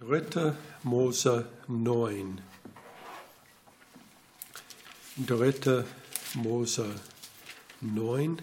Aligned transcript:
3. 0.00 0.54
Mose 0.84 1.44
9. 1.66 2.40
3. 5.26 5.84
Mose 6.34 6.94
9. 7.80 8.40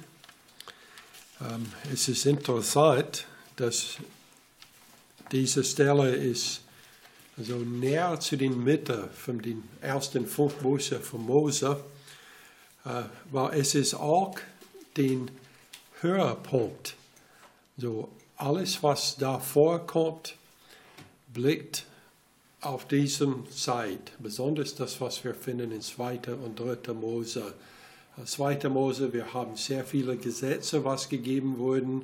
Ähm, 1.40 1.72
es 1.94 2.10
ist 2.10 2.26
interessant, 2.26 3.26
dass 3.56 3.96
diese 5.32 5.64
Stelle 5.64 6.14
ist 6.14 6.60
also 7.38 7.56
näher 7.56 8.20
zu 8.20 8.36
den 8.36 8.62
Mitte 8.62 9.10
von 9.16 9.42
den 9.42 9.64
ersten 9.80 10.28
fünf 10.28 10.56
Büchern 10.56 11.02
von 11.02 11.26
Mose, 11.26 11.82
äh, 12.84 13.04
weil 13.32 13.62
es 13.62 13.76
ist 13.76 13.94
auch 13.94 14.36
den 14.98 15.32
Höhepunkt. 16.02 16.98
So 17.78 18.10
alles, 18.36 18.84
was 18.84 19.16
da 19.16 19.40
vorkommt, 19.40 20.36
blickt 21.36 21.86
auf 22.62 22.88
diese 22.88 23.32
Zeit, 23.52 24.14
besonders 24.18 24.74
das, 24.74 25.00
was 25.00 25.24
wir 25.24 25.36
finden 25.36 25.72
in 25.72 25.82
2. 25.82 26.22
und 26.44 26.60
3. 26.60 26.94
Mose. 26.94 27.54
2. 28.24 28.70
Mose, 28.70 29.14
wir 29.14 29.34
haben 29.34 29.56
sehr 29.56 29.84
viele 29.84 30.18
Gesetze, 30.18 30.84
was 30.84 31.10
gegeben 31.10 31.60
wurden. 31.60 32.04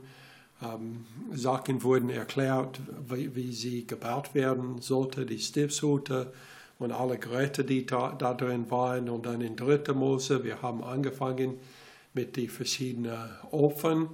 Ähm, 0.62 1.05
Sachen 1.34 1.81
wurden 1.81 2.09
erklärt, 2.09 2.80
wie, 3.09 3.36
wie, 3.36 3.53
sie 3.53 3.88
gebaut 3.88 4.36
werden 4.36 4.81
sollte, 4.81 5.25
die 5.25 5.39
Stiftshütte 5.39 6.31
und 6.77 6.91
alle 6.91 7.17
Geräte, 7.17 7.63
die 7.63 7.86
da, 7.86 8.11
da, 8.11 8.34
drin 8.34 8.70
waren. 8.70 9.09
Und 9.09 9.25
dann 9.25 9.41
in 9.41 9.55
3. 9.55 9.94
Mose, 9.94 10.44
wir 10.44 10.61
haben 10.61 10.84
angefangen 10.84 11.59
mit 12.13 12.36
den 12.36 12.50
verschiedenen 12.50 13.30
Ofen 13.50 14.09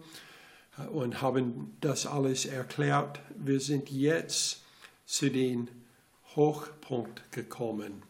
und 0.94 1.22
haben 1.22 1.76
das 1.82 2.06
alles 2.06 2.46
erklärt. 2.46 3.20
Wir 3.36 3.60
sind 3.60 3.90
jetzt 3.90 4.62
zu 5.08 5.32
dem 5.32 5.68
Hochpunkt 6.36 7.32
gekommen. 7.32 8.04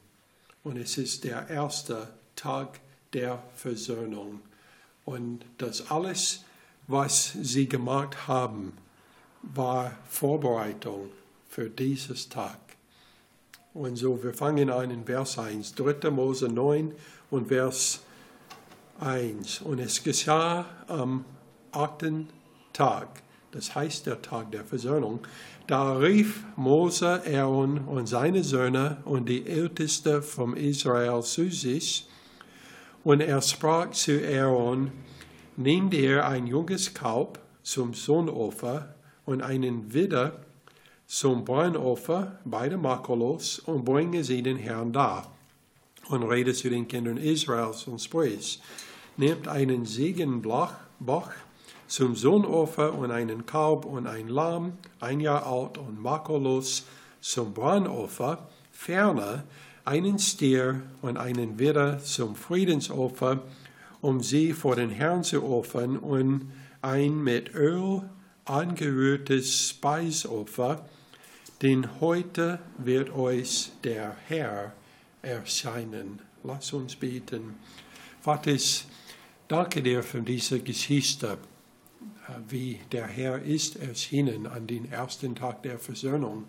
Und 0.64 0.78
es 0.78 0.98
ist 0.98 1.24
der 1.24 1.48
erste 1.48 2.10
Tag 2.36 2.82
der 3.14 3.42
Versöhnung. 3.56 4.42
Und 5.06 5.46
das 5.60 5.90
alles, 5.90 6.44
was 6.88 7.32
sie 7.42 7.70
gemacht 7.70 8.28
haben, 8.28 8.74
war 9.42 9.96
Vorbereitung 10.10 11.10
für 11.48 11.70
dieses 11.70 12.28
Tag. 12.28 12.60
Und 13.74 13.96
so, 13.96 14.22
wir 14.24 14.34
fangen 14.34 14.70
an 14.70 14.90
in 14.92 15.06
Vers 15.06 15.38
1, 15.38 15.76
3. 15.76 16.10
Mose 16.10 16.50
9 16.50 16.94
und 17.30 17.48
Vers 17.48 18.02
1. 19.00 19.62
Und 19.62 19.80
es 19.80 20.04
geschah 20.04 20.66
am 20.88 21.24
achten 21.72 22.30
Tag, 22.74 23.22
das 23.58 23.74
heißt 23.74 24.06
der 24.06 24.22
Tag 24.22 24.52
der 24.52 24.64
Versöhnung, 24.64 25.20
da 25.66 25.98
rief 25.98 26.44
Mose 26.56 27.24
Aaron 27.26 27.80
und 27.80 28.06
seine 28.06 28.44
Söhne 28.44 28.98
und 29.04 29.28
die 29.28 29.48
Älteste 29.48 30.22
vom 30.22 30.56
Israel 30.56 31.24
zu 31.24 31.50
sich, 31.50 32.08
und 33.04 33.22
er 33.22 33.42
sprach 33.42 33.92
zu 33.92 34.12
Aaron, 34.24 34.92
nimm 35.56 35.90
dir 35.90 36.28
ein 36.28 36.46
junges 36.46 36.94
Kalb 36.94 37.40
zum 37.64 37.96
Sohnopfer 37.96 38.94
und 39.26 39.42
einen 39.42 39.92
Widder 39.92 40.42
zum 41.08 41.44
Brandopfer, 41.44 42.40
beide 42.46 42.78
makellos, 42.78 43.58
und 43.60 43.86
bringe 43.86 44.24
sie 44.24 44.44
den 44.44 44.58
Herrn 44.58 44.94
dar. 44.94 45.34
Und 46.10 46.24
rede 46.24 46.54
zu 46.54 46.70
den 46.70 46.88
Kindern 46.88 47.18
Israels 47.18 47.88
und 47.88 48.00
sprich, 48.00 48.62
nehmt 49.16 49.48
einen 49.48 49.86
Segenbach 49.86 50.76
zum 51.88 52.16
Sohnopfer 52.16 52.94
und 52.94 53.12
einen 53.12 53.46
Kalb 53.46 53.86
und 53.86 54.08
ein 54.08 54.28
Lamm, 54.28 54.74
ein 55.00 55.20
Jahr 55.20 55.46
alt 55.46 55.78
und 55.78 56.02
makellos, 56.02 56.86
zum 57.22 57.54
Brandopfer, 57.54 58.48
ferner 58.72 59.44
einen 59.86 60.20
Stier 60.20 60.82
und 61.02 61.18
einen 61.18 61.60
Widder 61.60 62.00
zum 62.00 62.36
Friedensopfer, 62.36 63.44
um 64.02 64.22
sie 64.22 64.54
vor 64.54 64.76
den 64.76 64.90
Herrn 64.90 65.24
zu 65.24 65.44
opfern, 65.44 65.98
und 65.98 66.52
ein 66.82 67.24
mit 67.24 67.56
Öl 67.56 68.02
angerührtes 68.46 69.70
Speisopfer, 69.70 70.86
denn 71.62 72.00
heute 72.00 72.60
wird 72.78 73.14
euch 73.16 73.72
der 73.84 74.16
Herr 74.28 74.74
erscheinen. 75.22 76.20
Lass 76.44 76.72
uns 76.74 76.96
beten. 76.96 77.56
Vater, 78.22 78.56
danke 79.48 79.82
dir 79.82 80.04
für 80.04 80.22
diese 80.22 80.60
Geschichte 80.60 81.38
wie 82.48 82.80
der 82.92 83.08
Herr 83.08 83.42
ist 83.42 83.78
erschienen 83.78 84.48
an 84.48 84.68
den 84.68 84.92
ersten 84.92 85.36
Tag 85.36 85.64
der 85.64 85.80
Versöhnung. 85.80 86.46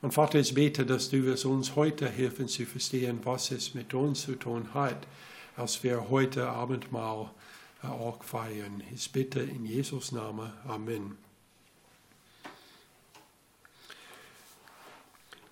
Und 0.00 0.12
Vater, 0.12 0.40
ich 0.40 0.54
bete, 0.54 0.84
dass 0.84 1.10
du 1.10 1.32
es 1.32 1.44
uns 1.44 1.76
heute 1.76 2.08
helfen 2.08 2.48
zu 2.48 2.66
verstehen, 2.66 3.20
was 3.24 3.50
es 3.50 3.74
mit 3.74 3.94
uns 3.94 4.22
zu 4.22 4.34
tun 4.34 4.74
hat, 4.74 5.06
als 5.56 5.82
wir 5.82 6.10
heute 6.10 6.48
Abendmahl 6.48 7.30
auch 7.82 8.22
feiern. 8.22 8.82
Ich 8.94 9.10
bitte 9.12 9.40
in 9.40 9.64
Jesus 9.64 10.12
Namen. 10.12 10.52
Amen. 10.66 11.16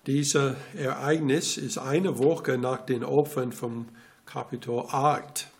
Dieses 0.07 0.55
Ereignis 0.75 1.57
ist 1.57 1.77
eine 1.77 2.17
Woche 2.17 2.57
nach 2.57 2.85
den 2.85 3.03
Opfern 3.03 3.51
vom 3.51 3.87
Kapitel 4.25 4.79
8 4.79 5.50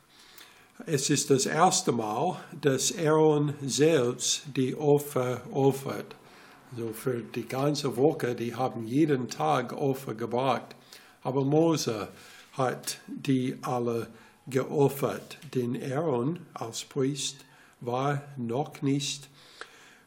es 0.86 1.10
ist 1.10 1.30
das 1.30 1.46
erste 1.46 1.92
Mal, 1.92 2.38
dass 2.60 2.98
Aaron 2.98 3.54
selbst 3.62 4.44
die 4.56 4.76
Opfer 4.76 5.42
opfert. 5.52 6.16
Also 6.72 6.94
für 6.94 7.22
die 7.22 7.48
ganze 7.48 7.98
Woche, 7.98 8.36
die 8.36 8.56
haben 8.56 8.86
jeden 8.86 9.30
Tag 9.30 9.74
Opfer 9.74 10.16
gebracht. 10.16 10.76
Aber 11.24 11.44
Mose 11.44 12.08
hat 12.54 13.00
die 13.08 13.58
alle 13.62 14.08
geopfert, 14.48 15.38
denn 15.54 15.78
Aaron 15.92 16.40
als 16.54 16.84
Priest 16.84 17.38
war 17.80 18.22
noch 18.38 18.82
nicht 18.82 19.30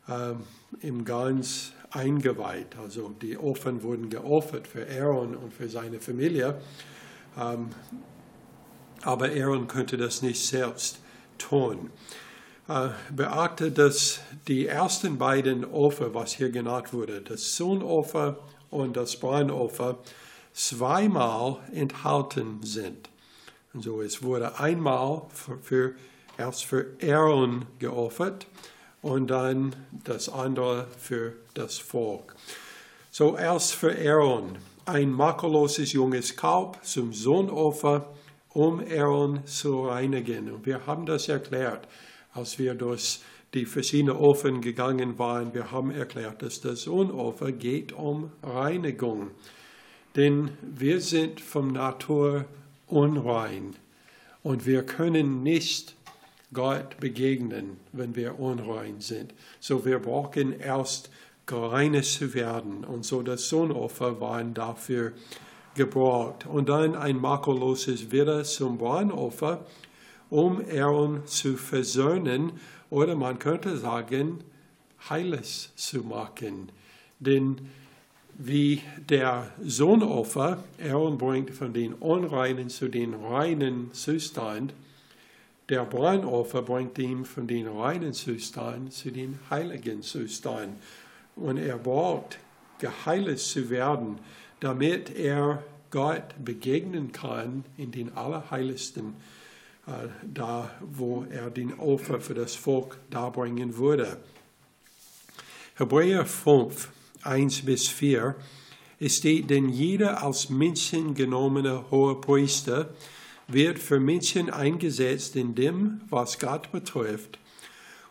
ähm, 0.08 0.42
im 0.80 1.04
Ganz 1.04 1.72
eingeweiht. 1.90 2.76
Also 2.82 3.14
die 3.22 3.36
Opfer 3.38 3.82
wurden 3.82 4.10
geopfert 4.10 4.66
für 4.66 4.86
Aaron 4.88 5.36
und 5.36 5.52
für 5.52 5.68
seine 5.68 6.00
Familie. 6.00 6.60
Ähm, 7.38 7.68
aber 9.02 9.26
Aaron 9.26 9.68
könnte 9.68 9.96
das 9.96 10.22
nicht 10.22 10.44
selbst 10.44 10.98
tun. 11.38 11.90
Äh, 12.68 12.88
beachte, 13.10 13.70
dass 13.70 14.20
die 14.48 14.66
ersten 14.66 15.18
beiden 15.18 15.64
Opfer, 15.64 16.14
was 16.14 16.32
hier 16.32 16.50
genannt 16.50 16.92
wurde, 16.92 17.20
das 17.20 17.56
Sohnopfer 17.56 18.38
und 18.70 18.96
das 18.96 19.16
Brandopfer, 19.16 19.98
zweimal 20.54 21.58
enthalten 21.72 22.60
sind. 22.62 23.10
Und 23.74 23.82
so, 23.82 24.00
es 24.00 24.22
wurde 24.22 24.58
einmal 24.58 25.22
für, 25.28 25.58
für, 25.58 25.94
erst 26.38 26.64
für 26.64 26.86
Aaron 27.02 27.66
geopfert 27.78 28.46
und 29.02 29.26
dann 29.26 29.76
das 30.04 30.28
andere 30.28 30.86
für 30.98 31.34
das 31.52 31.76
Volk. 31.78 32.34
So, 33.10 33.36
erst 33.36 33.74
für 33.74 33.94
Aaron 33.94 34.56
ein 34.86 35.10
makelloses 35.10 35.92
junges 35.92 36.36
Kalb 36.36 36.78
zum 36.82 37.12
Sohnopfer 37.12 38.08
um 38.54 38.80
Aaron 38.80 39.44
zu 39.46 39.86
reinigen. 39.86 40.50
Und 40.50 40.64
wir 40.64 40.86
haben 40.86 41.04
das 41.04 41.28
erklärt, 41.28 41.86
als 42.32 42.58
wir 42.58 42.74
durch 42.74 43.20
die 43.52 43.66
verschiedenen 43.66 44.16
Ofen 44.16 44.60
gegangen 44.60 45.18
waren. 45.18 45.52
Wir 45.52 45.70
haben 45.70 45.90
erklärt, 45.90 46.42
dass 46.42 46.60
das 46.60 46.86
Unopfer 46.86 47.52
geht 47.52 47.92
um 47.92 48.32
Reinigung. 48.42 49.30
Denn 50.16 50.50
wir 50.62 51.00
sind 51.00 51.40
vom 51.40 51.72
Natur 51.72 52.46
unrein 52.86 53.74
und 54.42 54.66
wir 54.66 54.84
können 54.84 55.42
nicht 55.42 55.96
Gott 56.52 57.00
begegnen, 57.00 57.78
wenn 57.92 58.14
wir 58.14 58.38
unrein 58.38 59.00
sind. 59.00 59.34
So 59.58 59.84
wir 59.84 59.98
brauchen 59.98 60.58
erst 60.58 61.10
gereines 61.46 62.14
zu 62.14 62.34
werden. 62.34 62.84
Und 62.84 63.04
so 63.04 63.22
das 63.22 63.48
Sohnopfer 63.48 64.20
waren 64.20 64.54
dafür 64.54 65.12
gebraucht 65.74 66.46
und 66.46 66.68
dann 66.68 66.94
ein 66.94 67.20
makelloses 67.20 68.10
Widder 68.10 68.44
zum 68.44 68.78
Brandopfer, 68.78 69.66
um 70.30 70.62
Aaron 70.70 71.26
zu 71.26 71.56
versöhnen 71.56 72.52
oder 72.90 73.14
man 73.14 73.38
könnte 73.38 73.76
sagen, 73.76 74.40
heiles 75.08 75.72
zu 75.76 76.02
machen. 76.02 76.70
Denn 77.18 77.58
wie 78.36 78.82
der 79.08 79.52
Sohnopfer, 79.62 80.64
Aaron 80.82 81.18
bringt 81.18 81.50
von 81.50 81.72
den 81.72 81.94
Unreinen 81.94 82.68
zu 82.68 82.88
den 82.88 83.14
reinen 83.14 83.92
Zustand, 83.92 84.74
der 85.68 85.84
Brandopfer 85.84 86.60
bringt 86.62 86.98
ihn 86.98 87.24
von 87.24 87.46
den 87.46 87.66
reinen 87.66 88.12
Zustand 88.12 88.92
zu 88.92 89.10
den 89.10 89.38
heiligen 89.48 90.02
Zustand. 90.02 90.74
Und 91.36 91.56
er 91.56 91.78
braucht 91.78 92.38
geheilt 92.78 93.38
zu 93.38 93.70
werden, 93.70 94.18
damit 94.64 95.14
er 95.14 95.62
Gott 95.90 96.42
begegnen 96.42 97.12
kann 97.12 97.66
in 97.76 97.92
den 97.92 98.16
Allerheiligsten, 98.16 99.14
äh, 99.86 100.08
da 100.22 100.70
wo 100.80 101.26
er 101.30 101.50
den 101.50 101.78
Opfer 101.78 102.18
für 102.18 102.32
das 102.32 102.54
Volk 102.54 102.96
darbringen 103.10 103.76
würde. 103.76 104.16
Hebräer 105.74 106.24
5, 106.24 106.88
1 107.24 107.66
bis 107.66 107.88
4 107.88 108.34
Es 108.98 109.16
steht, 109.16 109.50
denn 109.50 109.68
jeder 109.68 110.22
als 110.22 110.48
Menschen 110.48 111.14
genommene 111.14 111.90
hohe 111.90 112.18
Priester 112.18 112.88
wird 113.46 113.78
für 113.78 114.00
Menschen 114.00 114.48
eingesetzt 114.48 115.36
in 115.36 115.54
dem, 115.54 116.00
was 116.08 116.38
Gott 116.38 116.72
betrifft, 116.72 117.38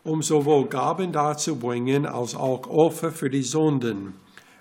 um 0.03 0.21
sowohl 0.21 0.67
Gaben 0.67 1.13
darzubringen 1.13 2.05
als 2.05 2.35
auch 2.35 2.67
Opfer 2.67 3.11
für 3.11 3.31
die 3.31 3.41
Sünden. 3.41 4.13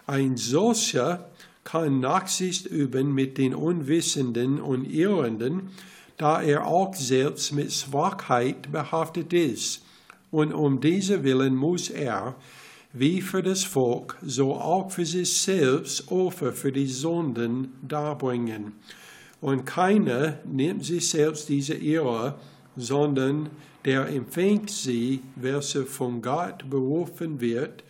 Ein 0.06 0.39
solcher 0.39 1.31
kann 1.64 2.00
Nachsicht 2.00 2.67
üben 2.67 3.14
mit 3.14 3.38
den 3.38 3.55
Unwissenden 3.55 4.61
und 4.61 4.85
Irrenden, 4.85 5.70
da 6.17 6.43
er 6.43 6.67
auch 6.67 6.94
selbst 6.94 7.53
mit 7.53 7.73
Schwachheit 7.73 8.70
behaftet 8.70 9.32
ist. 9.32 9.85
Und 10.31 10.53
um 10.53 10.81
diese 10.81 11.25
Willen 11.25 11.55
muss 11.55 11.91
er, 11.91 12.35
wie 12.93 13.20
für 13.20 13.43
das 13.43 13.64
Volk, 13.64 14.17
so 14.23 14.55
auch 14.55 14.91
für 14.91 15.06
sich 15.06 15.41
selbst 15.41 16.11
Opfer 16.11 16.53
für 16.53 16.73
die 16.73 16.87
Sünden 16.87 17.73
darbringen. 17.82 18.73
Und 19.41 19.65
keiner 19.65 20.38
nimmt 20.44 20.85
sich 20.85 21.08
selbst 21.08 21.49
diese 21.49 21.75
Ehre, 21.75 22.37
sondern 22.76 23.50
der 23.85 24.08
empfängt 24.08 24.70
sie, 24.70 25.20
welche 25.37 25.85
von 25.85 26.23
Gott 26.23 26.69
berufen 26.70 27.41
wird, 27.41 27.82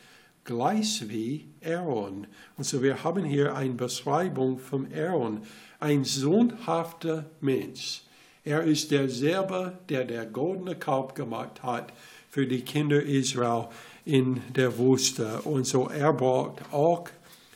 gleich 0.44 1.08
wie 1.08 1.46
Aaron. 1.64 2.26
Und 2.56 2.64
so 2.64 2.82
wir 2.82 3.04
haben 3.04 3.24
hier 3.24 3.54
eine 3.54 3.74
Beschreibung 3.74 4.58
von 4.58 4.88
Aaron, 4.92 5.42
ein 5.80 6.04
sündhafter 6.04 7.26
Mensch. 7.40 8.02
Er 8.44 8.62
ist 8.62 8.90
derselbe, 8.90 9.78
der 9.88 10.04
der 10.04 10.26
goldene 10.26 10.74
Kalb 10.74 11.14
gemacht 11.14 11.62
hat 11.62 11.92
für 12.28 12.46
die 12.46 12.62
Kinder 12.62 13.02
Israel 13.02 13.68
in 14.04 14.40
der 14.54 14.78
Wüste. 14.78 15.42
Und 15.42 15.66
so 15.66 15.88
er 15.88 16.12
braucht 16.12 16.72
auch 16.72 17.08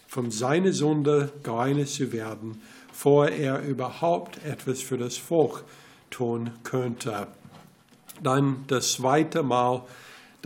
von 0.06 0.30
seiner 0.30 0.72
Sünde 0.72 1.32
gereinigt 1.42 1.90
zu 1.90 2.12
werden, 2.12 2.62
bevor 2.88 3.28
er 3.28 3.62
überhaupt 3.62 4.44
etwas 4.44 4.80
für 4.80 4.96
das 4.96 5.16
Volk 5.16 5.64
tun 6.10 6.50
könnte. 6.62 7.26
Dann 8.22 8.64
das 8.68 8.92
zweite 8.92 9.42
Mal, 9.42 9.82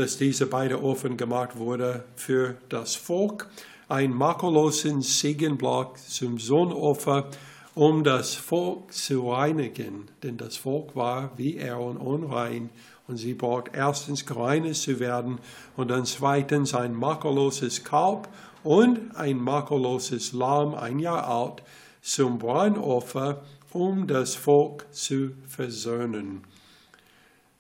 dass 0.00 0.17
diese 0.17 0.47
beiden 0.47 0.79
Opfer 0.79 1.11
gemacht 1.11 1.58
wurde 1.58 2.05
für 2.17 2.56
das 2.70 2.94
Volk, 2.94 3.50
ein 3.87 4.14
makellosen 4.14 5.02
Siegenblock 5.02 5.99
zum 5.99 6.38
Sohnopfer, 6.38 7.29
um 7.75 8.02
das 8.02 8.35
Volk 8.35 8.94
zu 8.94 9.31
reinigen. 9.31 10.08
Denn 10.23 10.38
das 10.38 10.56
Volk 10.56 10.97
war 10.97 11.32
wie 11.37 11.62
Aaron 11.62 11.99
unrein. 11.99 12.70
Und 13.08 13.19
sie 13.19 13.35
braucht 13.35 13.73
erstens 13.75 14.25
gereinigt 14.25 14.81
zu 14.81 15.00
werden 15.00 15.38
und 15.76 15.91
dann 15.91 16.06
zweitens 16.06 16.73
ein 16.73 16.94
makelloses 16.94 17.85
Kalb 17.85 18.26
und 18.64 19.14
ein 19.17 19.37
makelloses 19.37 20.32
Lamm, 20.32 20.75
ein 20.75 20.99
Jahr 20.99 21.29
alt, 21.29 21.62
zum 22.00 22.38
Brandopfer, 22.38 23.43
um 23.70 24.06
das 24.06 24.35
Volk 24.35 24.87
zu 24.93 25.32
versöhnen 25.47 26.41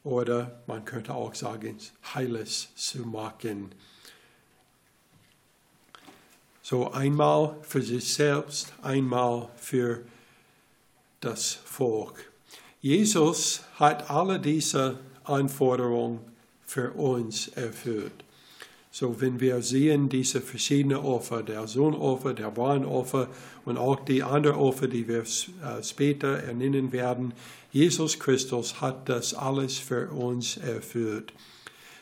oder 0.04 0.62
man 0.66 0.84
könnte 0.84 1.14
auch 1.14 1.34
sagen, 1.34 1.78
heiles 2.14 2.68
zu 2.74 3.00
machen. 3.00 3.74
So 6.62 6.90
einmal 6.92 7.56
für 7.62 7.82
sich 7.82 8.14
selbst, 8.14 8.72
einmal 8.82 9.48
für 9.56 10.04
das 11.20 11.52
Volk. 11.52 12.30
Jesus 12.80 13.62
hat 13.74 14.08
alle 14.08 14.40
diese 14.40 14.98
Anforderungen 15.24 16.20
für 16.62 16.92
uns 16.92 17.48
erfüllt. 17.48 18.24
So, 18.92 19.20
wenn 19.20 19.38
wir 19.38 19.62
sehen, 19.62 20.08
diese 20.08 20.40
verschiedenen 20.40 20.98
Opfer, 20.98 21.44
der 21.44 21.68
Sohnopfer, 21.68 22.34
der 22.34 22.50
Brandopfer 22.50 23.28
und 23.64 23.78
auch 23.78 24.04
die 24.04 24.24
anderen 24.24 24.56
Opfer, 24.56 24.88
die 24.88 25.06
wir 25.06 25.20
äh, 25.20 25.82
später 25.82 26.42
ernennen 26.42 26.90
werden, 26.90 27.32
Jesus 27.70 28.18
Christus 28.18 28.80
hat 28.80 29.08
das 29.08 29.32
alles 29.32 29.78
für 29.78 30.10
uns 30.10 30.56
erfüllt. 30.56 31.32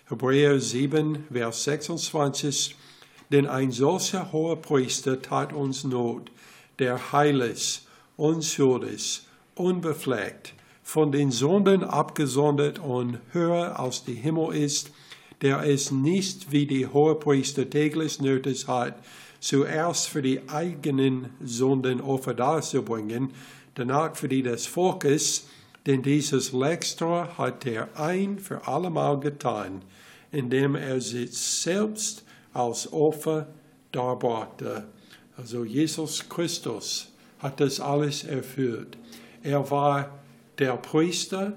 Hebräer 0.09 0.59
7, 0.59 1.27
Vers 1.31 1.65
26, 1.65 2.75
denn 3.31 3.47
ein 3.47 3.71
solcher 3.71 4.33
hoher 4.33 4.57
Priester 4.57 5.21
tat 5.21 5.53
uns 5.53 5.85
Not, 5.85 6.31
der 6.79 7.13
heilig, 7.13 7.83
unschuldig, 8.17 9.21
unbefleckt, 9.55 10.55
von 10.83 11.13
den 11.13 11.31
Sünden 11.31 11.85
abgesondert 11.85 12.79
und 12.79 13.19
höher 13.33 13.79
als 13.79 14.05
die 14.05 14.15
Himmel 14.15 14.55
ist, 14.55 14.91
der 15.43 15.63
es 15.63 15.91
nicht 15.91 16.51
wie 16.51 16.67
die 16.67 16.87
Hohepriester 16.87 17.69
täglich 17.69 18.21
nötig 18.21 18.67
hat, 18.67 18.95
zuerst 19.41 20.09
für 20.09 20.23
die 20.23 20.49
eigenen 20.49 21.31
Sünden 21.41 22.01
Opfer 22.01 22.35
darzubringen, 22.35 23.33
danach 23.75 24.17
für 24.17 24.29
die 24.29 24.43
des 24.43 24.67
Volkes, 24.67 25.47
denn 25.87 26.03
dieses 26.03 26.53
Letztere 26.53 27.39
hat 27.39 27.65
er 27.67 27.89
ein 27.99 28.39
für 28.39 28.67
allemal 28.67 29.21
getan, 29.21 29.83
indem 30.33 30.75
er 30.75 31.01
sich 31.01 31.33
selbst 31.39 32.25
als 32.53 32.93
Opfer 32.93 33.47
darbrachte. 33.93 34.87
Also 35.37 35.65
Jesus 35.65 36.29
Christus 36.29 37.09
hat 37.39 37.61
das 37.61 37.79
alles 37.79 38.25
erfüllt. 38.25 38.99
Er 39.45 39.71
war 39.71 40.19
der 40.59 40.77
Priester, 40.77 41.57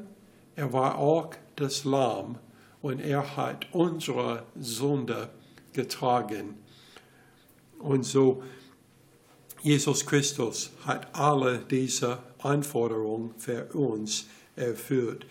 er 0.55 0.71
war 0.71 0.99
auch 0.99 1.31
das 1.55 1.83
Lamm 1.83 2.37
und 2.81 2.99
er 2.99 3.35
hat 3.37 3.67
unsere 3.71 4.43
Sünde 4.59 5.29
getragen. 5.73 6.55
Und 7.79 8.03
so, 8.05 8.43
Jesus 9.61 10.05
Christus 10.05 10.71
hat 10.85 11.15
alle 11.15 11.59
diese 11.59 12.19
Anforderungen 12.39 13.33
für 13.37 13.65
uns 13.73 14.25
erfüllt. 14.55 15.25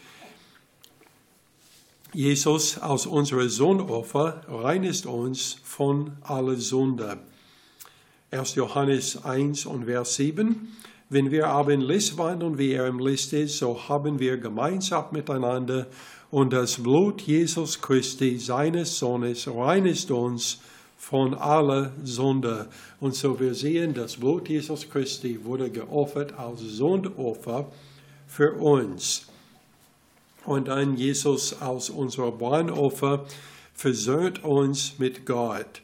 Jesus 2.12 2.78
als 2.78 3.06
unsere 3.06 3.48
Sündopfer 3.48 4.42
reinigt 4.48 5.06
uns 5.06 5.58
von 5.62 6.16
aller 6.22 6.56
Sünde. 6.56 7.18
1. 8.32 8.54
Johannes 8.56 9.24
1 9.24 9.66
und 9.66 9.84
Vers 9.84 10.16
7. 10.16 10.76
Wenn 11.08 11.30
wir 11.32 11.48
aber 11.48 11.72
in 11.72 11.80
Licht 11.80 12.16
wandeln, 12.18 12.58
wie 12.58 12.72
er 12.72 12.86
im 12.86 13.00
Licht 13.00 13.32
ist, 13.32 13.58
so 13.58 13.88
haben 13.88 14.20
wir 14.20 14.38
Gemeinschaft 14.38 15.12
miteinander 15.12 15.88
und 16.30 16.52
das 16.52 16.82
Blut 16.82 17.22
Jesus 17.22 17.80
Christi, 17.80 18.38
seines 18.38 18.98
Sohnes, 18.98 19.48
reinigt 19.48 20.10
uns 20.10 20.60
von 20.96 21.34
aller 21.34 21.92
Sünde. 22.04 22.68
Und 23.00 23.14
so 23.14 23.40
wir 23.40 23.54
sehen, 23.54 23.94
das 23.94 24.16
Blut 24.16 24.48
Jesus 24.48 24.88
Christi 24.88 25.44
wurde 25.44 25.70
geopfert 25.70 26.38
als 26.38 26.60
Sündopfer 26.60 27.70
für 28.28 28.52
uns. 28.52 29.26
Und 30.44 30.68
dann 30.68 30.96
Jesus 30.96 31.60
als 31.60 31.90
unser 31.90 32.30
Brandopfer 32.30 33.26
versöhnt 33.74 34.44
uns 34.44 34.98
mit 34.98 35.26
Gott. 35.26 35.82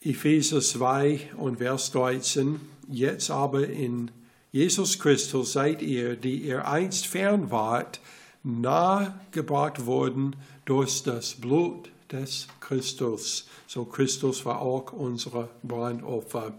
Epheser 0.00 0.60
2 0.60 1.32
und 1.36 1.58
Vers 1.58 1.90
13. 1.92 2.60
Jetzt 2.88 3.30
aber 3.30 3.68
in 3.68 4.10
Jesus 4.52 4.98
Christus 4.98 5.52
seid 5.52 5.82
ihr, 5.82 6.16
die 6.16 6.36
ihr 6.36 6.66
einst 6.66 7.06
fern 7.06 7.50
wart, 7.50 8.00
nahegebracht 8.42 9.86
worden 9.86 10.36
durch 10.64 11.02
das 11.02 11.34
Blut 11.34 11.90
des 12.10 12.48
Christus. 12.60 13.48
So 13.66 13.84
Christus 13.84 14.44
war 14.44 14.60
auch 14.60 14.92
unser 14.92 15.48
Brandopfer. 15.62 16.54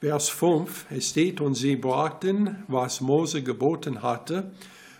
Vers 0.00 0.28
5, 0.28 0.86
es 0.90 1.10
steht, 1.10 1.40
und 1.40 1.54
sie 1.54 1.76
brachten, 1.76 2.64
was 2.68 3.00
Mose 3.00 3.42
geboten 3.42 4.02
hatte, 4.02 4.50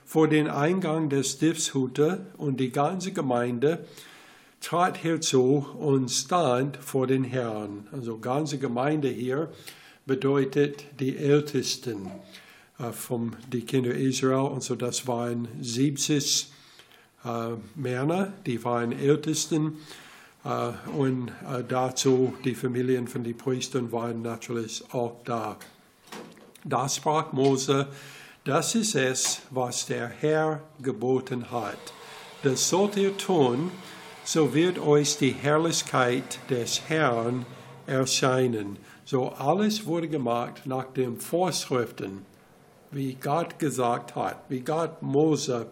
vor 0.06 0.28
den 0.28 0.49
Eingang 0.49 1.08
des 1.08 1.32
Stiftshütte 1.32 2.26
und 2.38 2.58
die 2.58 2.70
ganze 2.70 3.12
Gemeinde 3.12 3.84
trat 4.61 5.02
herzu 5.04 5.66
und 5.78 6.11
stand 6.11 6.78
vor 6.78 7.06
den 7.06 7.25
Herrn. 7.25 7.87
Also 7.92 8.18
ganze 8.18 8.58
Gemeinde 8.58 9.08
hier 9.08 9.52
bedeutet 10.06 10.87
die 11.00 11.16
Ältesten 11.16 12.11
von 12.93 13.37
die 13.52 13.62
Kinder 13.62 13.95
Israel. 13.95 14.50
Und 14.50 14.62
so 14.62 14.75
das 14.75 15.07
waren 15.07 15.49
70 15.61 16.52
äh, 17.25 17.28
Männer, 17.75 18.33
die 18.47 18.62
waren 18.64 18.93
Ältesten. 18.93 19.78
Uh, 20.47 20.75
und 20.99 21.33
dazu 21.71 22.35
die 22.45 22.54
Familien 22.54 23.09
von 23.09 23.25
den 23.25 23.35
Priestern 23.35 23.90
waren 23.93 24.21
natürlich 24.21 24.85
auch 24.93 25.16
da. 25.25 25.57
Da 26.64 26.87
sprach 26.87 27.33
Mose, 27.33 27.88
das 28.45 28.75
ist 28.75 28.95
es, 28.95 29.40
was 29.49 29.87
der 29.87 30.07
Herr 30.07 30.62
geboten 30.83 31.50
hat. 31.50 31.78
Das 32.43 32.69
sollt 32.69 32.95
ihr 32.99 33.16
tun, 33.16 33.71
so 34.23 34.52
wird 34.52 34.78
euch 34.78 35.16
die 35.16 35.33
Herrlichkeit 35.33 36.38
des 36.50 36.83
Herrn 36.88 37.47
erscheinen. 37.87 38.76
So 39.07 39.31
alles 39.31 39.87
wurde 39.87 40.09
gemacht 40.09 40.66
nach 40.66 40.93
den 40.93 41.19
Vorschriften, 41.19 42.26
wie 42.94 43.14
Gott 43.14 43.58
gesagt 43.58 44.14
hat, 44.14 44.44
wie 44.48 44.60
Gott 44.60 45.02
Mose 45.02 45.66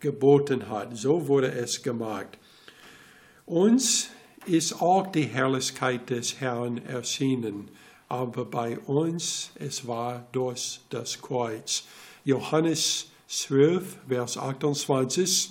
geboten 0.00 0.68
hat. 0.68 0.96
So 0.96 1.28
wurde 1.28 1.52
es 1.52 1.82
gemacht. 1.82 2.38
Uns 3.44 4.08
ist 4.46 4.80
auch 4.80 5.06
die 5.12 5.24
Herrlichkeit 5.24 6.08
des 6.08 6.40
Herrn 6.40 6.84
erschienen, 6.86 7.70
aber 8.08 8.44
bei 8.44 8.78
uns 8.78 9.50
es 9.56 9.86
war 9.86 10.26
durch 10.32 10.80
das 10.90 11.20
Kreuz. 11.20 11.84
Johannes 12.24 13.08
12, 13.28 13.98
Vers 14.08 14.38
28. 14.38 15.50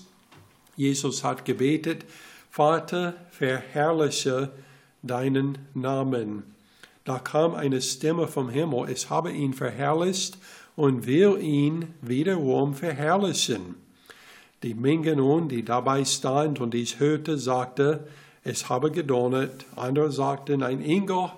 Jesus 0.76 1.24
hat 1.24 1.46
gebetet, 1.46 2.06
Vater, 2.50 3.16
verherrliche 3.30 4.52
deinen 5.04 5.58
Namen. 5.74 6.56
Da 7.04 7.20
kam 7.20 7.56
eine 7.56 7.82
Stimme 7.82 8.28
vom 8.28 8.50
Himmel, 8.50 8.90
ich 8.90 9.10
habe 9.10 9.32
ihn 9.32 9.54
verherrlicht 9.54 10.38
und 10.76 11.06
will 11.06 11.38
ihn 11.42 11.94
wiederum 12.02 12.74
verherrlichen. 12.74 13.76
Die 14.64 14.74
Menge 14.74 15.16
nun, 15.16 15.50
die 15.50 15.64
dabei 15.64 16.06
stand 16.06 16.60
und 16.60 16.74
dies 16.74 17.00
hörte, 17.00 17.38
sagte, 17.38 18.08
es 18.44 18.70
habe 18.70 18.92
gedonnert. 18.92 19.66
Andere 19.76 20.12
sagten, 20.12 20.64
ein 20.64 20.82
Engel 20.82 21.32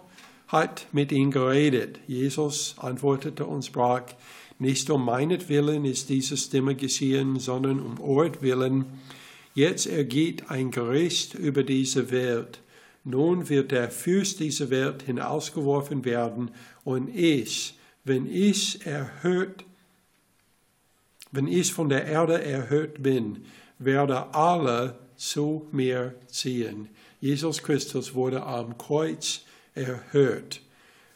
hat 0.48 0.88
mit 0.92 1.12
ihm 1.12 1.32
geredet. 1.32 2.00
Jesus 2.08 2.76
antwortete 2.78 3.46
und 3.46 3.66
sprach, 3.66 4.04
nicht 4.60 4.90
um 4.90 5.04
meinetwillen 5.06 5.84
ist 5.84 6.10
diese 6.10 6.38
Stimme 6.38 6.76
geschehen, 6.76 7.40
sondern 7.40 7.80
um 7.80 8.00
Ortwillen. 8.00 8.86
Jetzt 9.56 9.88
ergeht 9.88 10.50
ein 10.50 10.72
Gericht 10.72 11.34
über 11.34 11.64
diese 11.64 12.12
Welt. 12.12 12.60
Nun 13.04 13.50
wird 13.50 13.72
der 13.72 13.90
Fürst 13.90 14.40
dieser 14.40 14.70
Welt 14.70 15.04
hinausgeworfen 15.04 16.06
werden 16.06 16.52
und 16.84 17.14
ich, 17.14 17.76
wenn 18.04 18.28
ich 18.28 18.86
erhört, 18.86 19.64
wenn 21.32 21.48
ich 21.48 21.74
von 21.74 21.90
der 21.90 22.06
Erde 22.06 22.44
erhört 22.44 23.02
bin, 23.02 23.46
werde 23.80 24.34
alle 24.34 25.00
zu 25.16 25.68
mir 25.72 26.16
ziehen. 26.28 26.90
Jesus 27.22 27.64
Christus 27.64 28.14
wurde 28.14 28.44
am 28.44 28.78
Kreuz 28.78 29.42
erhört. 29.74 30.62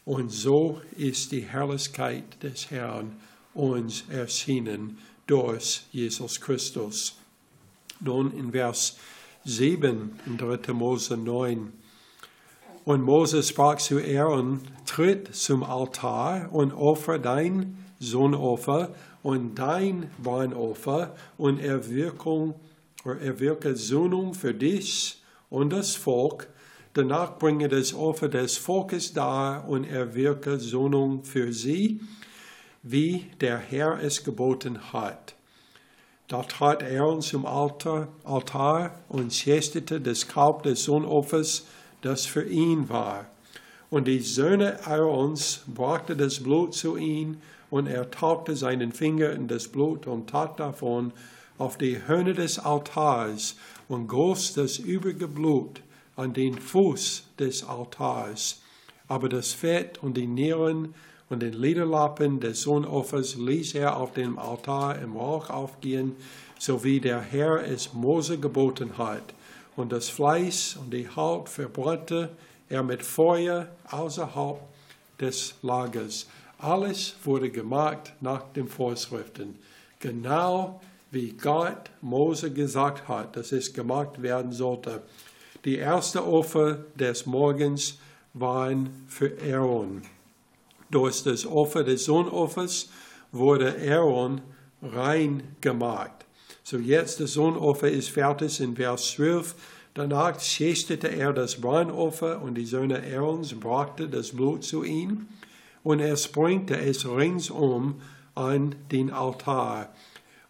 Und 0.05 0.29
so 0.31 0.81
ist 0.95 1.31
die 1.33 1.41
Herrlichkeit 1.41 2.41
des 2.41 2.71
Herrn 2.71 3.17
uns 3.53 4.05
erschienen 4.09 4.97
durch 5.27 5.83
Jesus 5.91 6.39
Christus. 6.39 7.17
Nun 7.99 8.31
in 8.31 8.51
Vers 8.51 8.97
7 9.43 10.19
in 10.25 10.37
3. 10.37 10.73
Mose 10.73 11.17
9. 11.17 11.73
Und 12.87 13.01
Moses 13.01 13.49
sprach 13.49 13.79
zu 13.79 13.97
Aaron, 13.97 14.61
tritt 14.85 15.35
zum 15.35 15.61
Altar 15.61 16.47
und 16.53 16.71
opfer 16.71 17.19
dein 17.19 17.77
Sohnopfer 17.99 18.95
und 19.23 19.55
dein 19.55 20.09
Brandopfer 20.23 21.13
und 21.37 21.59
erwirkung, 21.59 22.55
erwirke 23.03 23.75
Söhnung 23.75 24.33
für 24.33 24.53
dich 24.53 25.21
und 25.49 25.73
das 25.73 25.97
Volk. 25.97 26.47
Danach 26.93 27.37
bringe 27.37 27.67
das 27.67 27.93
Opfer 27.93 28.29
des 28.29 28.55
Volkes 28.55 29.11
dar 29.11 29.67
und 29.67 29.83
erwirke 29.83 30.57
Söhnung 30.57 31.25
für 31.25 31.51
sie, 31.51 31.99
wie 32.83 33.25
der 33.41 33.57
Herr 33.57 34.01
es 34.01 34.23
geboten 34.23 34.93
hat. 34.93 35.35
Da 36.29 36.41
trat 36.43 36.83
Aaron 36.83 37.19
zum 37.19 37.45
Altar, 37.45 38.07
Altar 38.23 38.97
und 39.09 39.33
schästete 39.33 39.99
das 39.99 40.25
Kalb 40.25 40.63
des 40.63 40.85
Sohnopfers, 40.85 41.65
das 42.01 42.25
für 42.25 42.43
ihn 42.43 42.89
war. 42.89 43.25
Und 43.89 44.07
die 44.07 44.19
Söhne 44.19 44.85
Aarons 44.85 45.63
brachten 45.67 46.17
das 46.17 46.41
Blut 46.41 46.73
zu 46.73 46.97
ihm, 46.97 47.37
und 47.69 47.87
er 47.87 48.09
tauchte 48.11 48.55
seinen 48.55 48.91
Finger 48.91 49.31
in 49.31 49.47
das 49.47 49.67
Blut 49.67 50.07
und 50.07 50.29
tat 50.29 50.59
davon 50.59 51.11
auf 51.57 51.77
die 51.77 52.07
Hörner 52.07 52.33
des 52.33 52.59
Altars 52.59 53.55
und 53.89 54.07
goss 54.07 54.53
das 54.53 54.77
übrige 54.77 55.27
Blut 55.27 55.81
an 56.15 56.33
den 56.33 56.57
Fuß 56.57 57.23
des 57.39 57.63
Altars. 57.67 58.61
Aber 59.07 59.29
das 59.29 59.53
Fett 59.53 60.01
und 60.01 60.15
die 60.15 60.27
Nieren 60.27 60.93
und 61.29 61.41
den 61.41 61.53
Lederlappen 61.53 62.39
des 62.39 62.61
Sohnopfers 62.61 63.35
ließ 63.35 63.75
er 63.75 63.97
auf 63.97 64.13
dem 64.13 64.39
Altar 64.39 64.99
im 64.99 65.17
Rauch 65.17 65.49
aufgehen, 65.49 66.15
so 66.59 66.83
wie 66.83 66.99
der 66.99 67.19
Herr 67.19 67.63
es 67.65 67.93
Mose 67.93 68.37
geboten 68.37 68.97
hat. 68.97 69.33
Und 69.77 69.91
das 69.91 70.09
Fleisch 70.09 70.75
und 70.75 70.91
die 70.91 71.07
Haut 71.07 71.47
verbrannte 71.47 72.29
er 72.67 72.83
mit 72.83 73.03
Feuer 73.03 73.67
außerhalb 73.89 74.59
des 75.21 75.53
Lagers. 75.61 76.27
Alles 76.57 77.15
wurde 77.23 77.51
gemacht 77.51 78.11
nach 78.19 78.41
den 78.53 78.67
Vorschriften, 78.67 79.59
genau 79.99 80.81
wie 81.11 81.31
Gott 81.31 81.91
Mose 82.01 82.51
gesagt 82.51 83.07
hat, 83.07 83.35
dass 83.35 83.51
es 83.51 83.71
gemacht 83.71 84.21
werden 84.21 84.51
sollte. 84.51 85.03
Die 85.63 85.77
erste 85.77 86.25
Opfer 86.25 86.79
des 86.95 87.27
Morgens 87.27 87.99
waren 88.33 89.05
für 89.07 89.37
Aaron. 89.47 90.01
Durch 90.89 91.23
das 91.23 91.45
Opfer 91.45 91.83
des 91.83 92.05
Sohnopfers 92.05 92.89
wurde 93.31 93.75
Aaron 93.87 94.41
rein 94.81 95.55
gemacht. 95.61 96.26
So 96.69 96.77
jetzt 96.79 97.21
das 97.21 97.31
Sohnopfer 97.31 97.89
ist 97.89 98.09
fertig 98.09 98.59
in 98.59 98.75
Vers 98.75 99.13
12. 99.13 99.55
Danach 99.93 100.37
schächtete 100.37 101.07
er 101.07 101.31
das 101.31 101.61
Brandopfer 101.61 102.41
und 102.41 102.55
die 102.55 102.65
Söhne 102.65 103.01
Aarons 103.01 103.57
brachten 103.57 104.11
das 104.11 104.33
Blut 104.33 104.65
zu 104.65 104.83
ihm 104.83 105.27
und 105.83 106.01
er 106.01 106.17
sprengte 106.17 106.77
es 106.77 107.07
ringsum 107.07 108.01
an 108.35 108.75
den 108.91 109.11
Altar. 109.11 109.95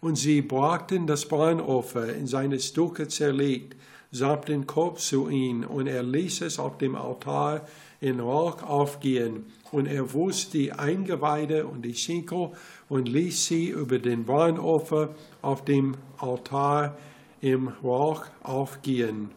Und 0.00 0.16
sie 0.16 0.42
brachten 0.42 1.06
das 1.06 1.24
Brandopfer 1.24 2.12
in 2.12 2.26
seine 2.26 2.58
Stücke 2.58 3.06
zerlegt, 3.06 3.76
samt 4.10 4.48
den 4.48 4.66
Kopf 4.66 4.98
zu 4.98 5.28
ihm 5.28 5.62
und 5.62 5.86
er 5.86 6.02
ließ 6.02 6.40
es 6.40 6.58
auf 6.58 6.78
dem 6.78 6.96
Altar 6.96 7.64
in 8.00 8.18
Rauch 8.18 8.64
aufgehen 8.64 9.46
und 9.72 9.86
er 9.86 10.12
wusch 10.12 10.50
die 10.50 10.72
Eingeweide 10.72 11.66
und 11.66 11.82
die 11.82 11.94
Schinkel 11.94 12.52
und 12.88 13.08
ließ 13.08 13.46
sie 13.46 13.68
über 13.68 13.98
den 13.98 14.24
Brandopfer 14.24 15.14
auf 15.42 15.64
dem 15.64 15.96
Altar 16.18 16.96
im 17.40 17.68
Rauch 17.68 18.26
aufgehen. 18.42 19.30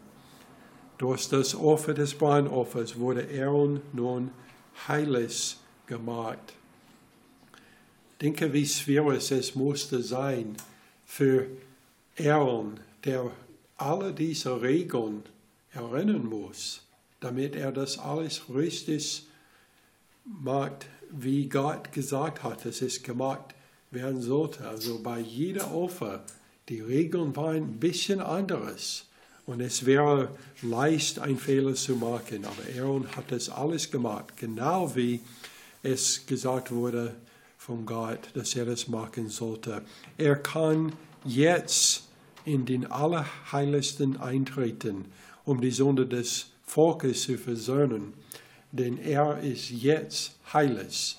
Durch 0.97 1.27
das 1.29 1.55
Opfer 1.55 1.93
des 1.93 2.13
Brandopfers 2.13 2.97
wurde 2.99 3.27
Aaron 3.39 3.81
nun 3.93 4.31
heilig 4.87 5.57
gemacht. 5.87 6.53
Denke, 8.21 8.53
wie 8.53 8.65
schwierig 8.65 9.31
es 9.31 9.55
musste 9.55 10.01
sein 10.03 10.55
für 11.05 11.47
Aaron, 12.19 12.79
der 13.03 13.31
alle 13.77 14.13
diese 14.13 14.61
Regeln 14.61 15.23
erinnern 15.73 16.25
muss, 16.25 16.83
damit 17.19 17.55
er 17.55 17.71
das 17.71 17.97
alles 17.97 18.43
richtig 18.53 19.25
macht, 20.25 20.87
wie 21.11 21.49
Gott 21.49 21.91
gesagt 21.91 22.43
hat, 22.43 22.65
dass 22.65 22.81
es 22.81 23.03
gemacht 23.03 23.53
werden 23.91 24.21
sollte. 24.21 24.67
Also 24.67 25.01
bei 25.01 25.19
jeder 25.19 25.73
Opfer, 25.73 26.23
die 26.69 26.81
Regeln 26.81 27.35
waren 27.35 27.63
ein 27.63 27.79
bisschen 27.79 28.19
anderes. 28.19 29.05
Und 29.45 29.59
es 29.59 29.85
wäre 29.85 30.29
leicht, 30.61 31.19
einen 31.19 31.37
Fehler 31.37 31.73
zu 31.73 31.95
machen. 31.95 32.45
Aber 32.45 32.79
Aaron 32.79 33.07
hat 33.15 33.31
das 33.31 33.49
alles 33.49 33.91
gemacht, 33.91 34.37
genau 34.37 34.95
wie 34.95 35.19
es 35.83 36.25
gesagt 36.25 36.71
wurde 36.71 37.15
von 37.57 37.85
Gott, 37.85 38.29
dass 38.33 38.55
er 38.55 38.65
das 38.65 38.87
machen 38.87 39.29
sollte. 39.29 39.81
Er 40.17 40.35
kann 40.35 40.93
jetzt 41.25 42.03
in 42.45 42.65
den 42.65 42.89
Allerheiligsten 42.89 44.19
eintreten, 44.19 45.05
um 45.45 45.61
die 45.61 45.71
Sünde 45.71 46.07
des 46.07 46.47
Volkes 46.63 47.23
zu 47.23 47.37
versöhnen 47.37 48.13
denn 48.71 48.97
er 48.97 49.39
ist 49.39 49.69
jetzt 49.69 50.35
heilig, 50.53 51.17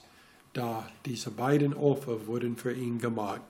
da 0.53 0.89
diese 1.07 1.31
beiden 1.31 1.75
Opfer 1.75 2.27
wurden 2.27 2.57
für 2.57 2.73
ihn 2.73 2.99
gemacht. 2.99 3.43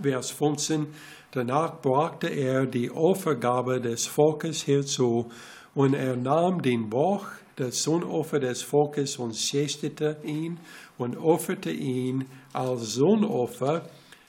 Vers 0.00 0.30
15, 0.30 0.86
danach 1.32 1.80
brachte 1.80 2.28
er 2.28 2.66
die 2.66 2.90
Opfergabe 2.90 3.80
des 3.80 4.06
Volkes 4.06 4.66
herzu 4.66 5.30
und 5.74 5.94
er 5.94 6.16
nahm 6.16 6.62
den 6.62 6.88
Bock, 6.88 7.38
das 7.56 7.82
Sohnopfer 7.82 8.38
des 8.38 8.62
Volkes 8.62 9.16
und 9.16 9.34
schächtete 9.34 10.18
ihn 10.22 10.60
und 10.96 11.16
opferte 11.16 11.72
ihn 11.72 12.26
als 12.52 12.94
Sohnopfer 12.94 13.88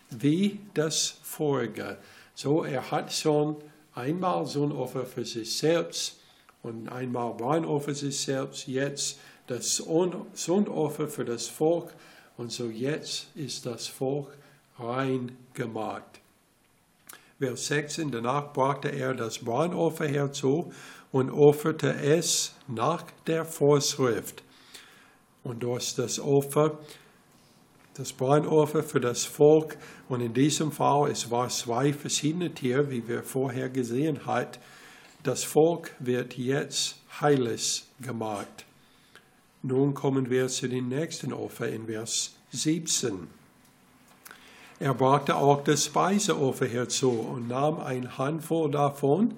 wie 0.09 0.59
das 0.73 1.19
vorige. 1.21 1.97
So, 2.33 2.63
er 2.63 2.89
hat 2.89 3.13
schon 3.13 3.57
einmal 3.93 4.45
Sohnopfer 4.47 5.05
für 5.05 5.25
sich 5.25 5.55
selbst 5.55 6.18
und 6.69 6.89
einmal 6.89 7.33
Brandopfer 7.33 7.93
sich 7.93 8.19
selbst, 8.19 8.67
jetzt 8.67 9.19
das 9.47 9.83
Sündopfer 10.33 11.07
für 11.07 11.25
das 11.25 11.47
Volk 11.47 11.93
und 12.37 12.51
so 12.51 12.67
jetzt 12.67 13.27
ist 13.35 13.65
das 13.65 13.87
Volk 13.87 14.27
rein 14.77 15.35
gemacht. 15.53 16.21
Vers 17.39 17.67
16, 17.67 18.11
danach 18.11 18.53
brachte 18.53 18.89
er 18.89 19.13
das 19.13 19.39
Brandopfer 19.39 20.07
herzu 20.07 20.71
und 21.11 21.31
opferte 21.31 21.93
es 21.95 22.53
nach 22.67 23.05
der 23.27 23.45
Vorschrift. 23.45 24.43
Und 25.43 25.63
durch 25.63 25.95
das 25.95 26.19
Opfer, 26.19 26.77
das 27.95 28.13
Brandopfer 28.13 28.83
für 28.83 28.99
das 28.99 29.25
Volk, 29.25 29.77
und 30.09 30.21
in 30.21 30.33
diesem 30.33 30.71
Fall, 30.71 31.09
es 31.11 31.31
war 31.31 31.49
zwei 31.49 31.93
verschiedene 31.93 32.53
Tiere, 32.53 32.89
wie 32.89 33.07
wir 33.07 33.23
vorher 33.23 33.69
gesehen 33.69 34.25
haben, 34.25 34.51
das 35.23 35.43
Volk 35.43 35.95
wird 35.99 36.37
jetzt 36.37 36.95
heilig 37.21 37.83
gemacht. 38.01 38.65
Nun 39.61 39.93
kommen 39.93 40.29
wir 40.29 40.47
zu 40.47 40.69
den 40.69 40.87
nächsten 40.87 41.33
Opfer 41.33 41.67
in 41.67 41.87
Vers 41.87 42.35
17. 42.51 43.27
Er 44.79 44.93
brachte 44.93 45.35
auch 45.35 45.61
das 45.63 45.85
Speiseopfer 45.85 46.65
herzu 46.65 47.11
und 47.11 47.49
nahm 47.49 47.79
ein 47.81 48.17
Handvoll 48.17 48.71
davon 48.71 49.33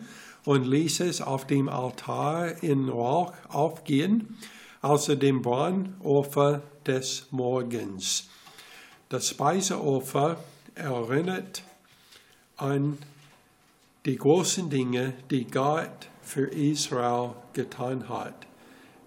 und 0.46 0.66
ließ 0.66 1.00
es 1.00 1.22
auf 1.22 1.48
dem 1.48 1.68
Altar 1.68 2.62
in 2.62 2.90
Rauch 2.90 3.34
aufgehen, 3.50 4.38
außer 4.84 5.16
dem 5.16 5.42
Brandopfer 5.42 6.62
des 6.86 7.26
Morgens. 7.32 8.30
Das 9.10 9.30
Speiseopfer 9.30 10.38
erinnert 10.76 11.64
an 12.58 13.00
die 14.06 14.16
großen 14.16 14.70
Dinge, 14.70 15.14
die 15.30 15.46
Gott 15.46 16.10
für 16.22 16.48
Israel 16.48 17.36
getan 17.54 18.10
hat. 18.10 18.48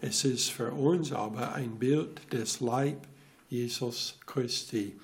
Es 0.01 0.25
ist 0.25 0.51
für 0.51 0.73
uns 0.73 1.13
aber 1.13 1.55
ein 1.55 1.79
Bild 1.79 2.33
des 2.33 2.61
Leib 2.61 3.07
Jesus 3.49 4.19
Christi. 4.27 4.97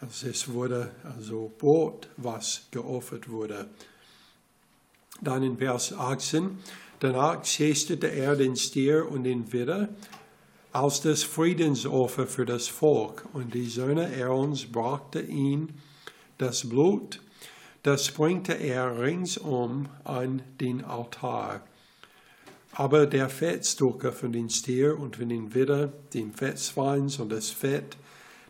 Also 0.00 0.28
es 0.28 0.52
wurde 0.52 0.92
also 1.04 1.50
Brot, 1.58 2.08
was 2.16 2.66
geopfert 2.70 3.28
wurde. 3.28 3.68
Dann 5.20 5.42
in 5.42 5.58
Vers 5.58 5.92
18, 5.92 6.58
danach 7.00 7.44
schästete 7.44 8.08
er 8.08 8.36
den 8.36 8.56
Stier 8.56 9.08
und 9.10 9.24
den 9.24 9.52
Widder 9.52 9.88
als 10.72 11.02
das 11.02 11.22
Friedensopfer 11.22 12.26
für 12.26 12.46
das 12.46 12.66
Volk 12.66 13.28
und 13.34 13.52
die 13.52 13.68
Söhne 13.68 14.10
Aarons 14.18 14.64
brachten 14.64 15.28
ihn 15.28 15.68
das 16.38 16.66
Blut, 16.68 17.20
das 17.82 18.10
bringte 18.10 18.52
er 18.52 19.00
ringsum 19.00 19.88
an 20.04 20.42
den 20.60 20.84
Altar. 20.84 21.62
Aber 22.72 23.06
der 23.06 23.28
Fettstücke 23.28 24.12
von 24.12 24.32
den 24.32 24.48
Stier 24.48 24.98
und 24.98 25.16
von 25.16 25.28
den 25.28 25.54
Widder, 25.54 25.92
den 26.14 26.32
Fettsweins 26.32 27.18
und 27.18 27.30
das 27.30 27.50
Fett, 27.50 27.96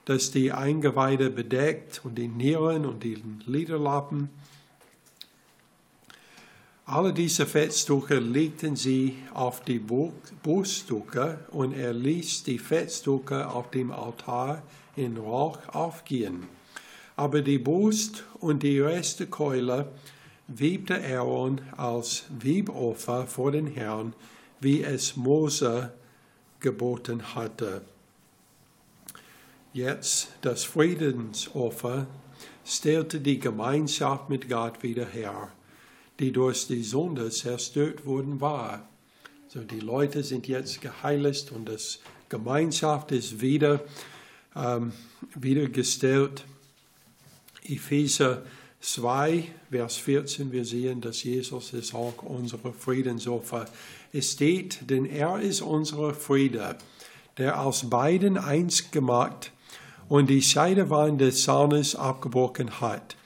das 0.04 0.30
die 0.30 0.52
Eingeweide 0.52 1.30
bedeckt 1.30 2.02
und 2.04 2.16
die 2.16 2.28
Nieren 2.28 2.86
und 2.86 3.02
die 3.02 3.22
Liederlappen, 3.46 4.30
alle 6.84 7.12
diese 7.12 7.46
Fettstücke 7.46 8.18
legten 8.18 8.76
sie 8.76 9.16
auf 9.32 9.62
die 9.62 9.80
Bruststücke 10.42 11.46
und 11.50 11.72
er 11.72 11.92
ließ 11.92 12.42
die 12.42 12.58
Fettstücke 12.58 13.48
auf 13.48 13.70
dem 13.70 13.92
Altar 13.92 14.62
in 14.96 15.16
Rauch 15.16 15.58
aufgehen. 15.68 16.48
Aber 17.16 17.42
die 17.42 17.59
Brust 17.59 18.25
und 18.40 18.62
die 18.62 18.81
Restekeule 18.81 19.92
webte 20.49 21.02
Aaron 21.02 21.61
als 21.76 22.25
Webopfer 22.40 23.26
vor 23.26 23.52
den 23.52 23.66
Herrn, 23.66 24.14
wie 24.61 24.83
es 24.83 25.16
Mose 25.16 25.92
geboten 26.61 27.35
hatte. 27.35 27.83
Jetzt 29.73 30.28
das 30.42 30.64
Friedensopfer 30.64 32.07
stellte 32.64 33.21
die 33.21 33.38
Gemeinschaft 33.38 34.28
mit 34.28 34.49
Gott 34.49 34.83
wieder 34.83 35.07
her, 35.07 35.49
die 36.21 36.33
durch 36.33 36.66
die 36.66 36.83
Sünde 36.83 37.31
zerstört 37.31 38.04
worden 38.04 38.40
war. 38.40 38.88
So 39.49 39.61
die 39.61 39.81
Leute 39.81 40.23
sind 40.23 40.47
jetzt 40.49 40.81
geheiligt 40.81 41.52
und 41.52 41.69
das 41.69 42.00
Gemeinschaft 42.28 43.12
ist 43.12 43.40
wieder 43.40 43.81
ähm, 44.54 44.92
wiedergestellt. 45.35 46.45
Epheser 47.64 48.42
2, 48.81 49.45
Vers 49.71 49.97
14, 49.99 50.50
wir 50.50 50.64
sehen, 50.64 51.00
dass 51.00 51.23
Jesus 51.23 51.73
ist 51.73 51.95
auch 51.95 52.23
unsere 52.25 52.73
Friedensopfer. 52.73 53.66
Es 54.12 54.33
steht, 54.33 54.90
denn 54.90 55.07
er 55.07 55.40
ist 55.40 55.61
unsere 55.61 56.14
Friede, 56.14 56.76
der 57.38 57.61
aus 57.61 57.88
beiden 57.88 58.37
eins 58.37 58.90
gemacht 58.90 59.52
und 60.09 60.28
die 60.28 60.42
Scheidewand 60.42 61.21
des 61.21 61.45
Zaunes 61.45 61.95
abgebrochen 61.95 62.80
hat, 62.80 63.17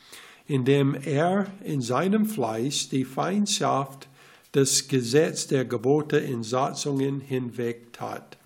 indem 0.46 0.94
er 0.94 1.46
in 1.64 1.80
seinem 1.80 2.26
Fleisch 2.26 2.90
die 2.90 3.04
Feindschaft 3.04 4.08
des 4.54 4.88
Gesetz 4.88 5.46
der 5.46 5.64
Gebote 5.64 6.18
in 6.18 6.42
Satzungen 6.42 7.20
hinweg 7.20 7.94
tat, 7.94 8.36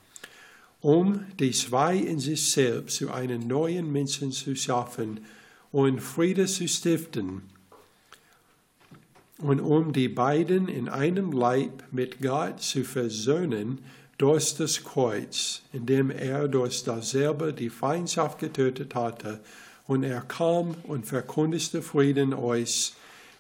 um 0.81 1.27
die 1.41 1.51
zwei 1.51 1.97
in 1.97 2.21
sich 2.21 2.53
selbst 2.53 2.97
zu 2.97 3.13
einem 3.13 3.47
neuen 3.49 3.91
Menschen 3.91 4.31
zu 4.31 4.55
schaffen, 4.55 5.21
und 5.73 6.01
Friede 6.01 6.47
zu 6.47 6.67
stiften 6.69 7.43
und 9.39 9.61
um 9.61 9.93
die 9.93 10.09
beiden 10.09 10.69
in 10.69 10.89
einem 10.89 11.33
Leib 11.33 11.85
mit 11.91 12.21
Gott 12.21 12.61
zu 12.61 12.85
versöhnen 12.85 13.79
durch 14.19 14.55
das 14.57 14.85
Kreuz, 14.85 15.63
indem 15.73 16.11
er 16.11 16.47
durch 16.47 16.85
dasselbe 16.85 17.55
die 17.55 17.71
Feindschaft 17.71 18.39
getötet 18.39 18.95
hatte. 18.95 19.41
Und 19.87 20.05
er 20.05 20.21
kam 20.21 20.75
und 20.85 21.07
verkündigte 21.07 21.81
Frieden 21.81 22.35
euch, 22.35 22.93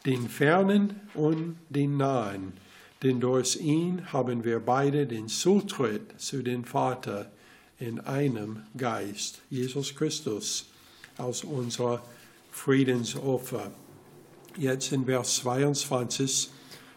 den 0.06 0.28
Fernen 0.30 0.98
und 1.12 1.58
den 1.68 1.98
Nahen. 1.98 2.54
Denn 3.02 3.20
durch 3.20 3.56
ihn 3.56 4.12
haben 4.12 4.44
wir 4.44 4.60
beide 4.60 5.06
den 5.06 5.28
Zutritt 5.28 6.18
zu 6.18 6.42
dem 6.42 6.64
Vater 6.64 7.30
in 7.78 8.00
einem 8.00 8.62
Geist, 8.76 9.42
Jesus 9.50 9.94
Christus, 9.94 10.70
aus 11.18 11.44
unserer 11.44 12.02
Friedensopfer. 12.62 13.70
Jetzt 14.58 14.92
in 14.92 15.06
Vers 15.06 15.36
22 15.36 16.50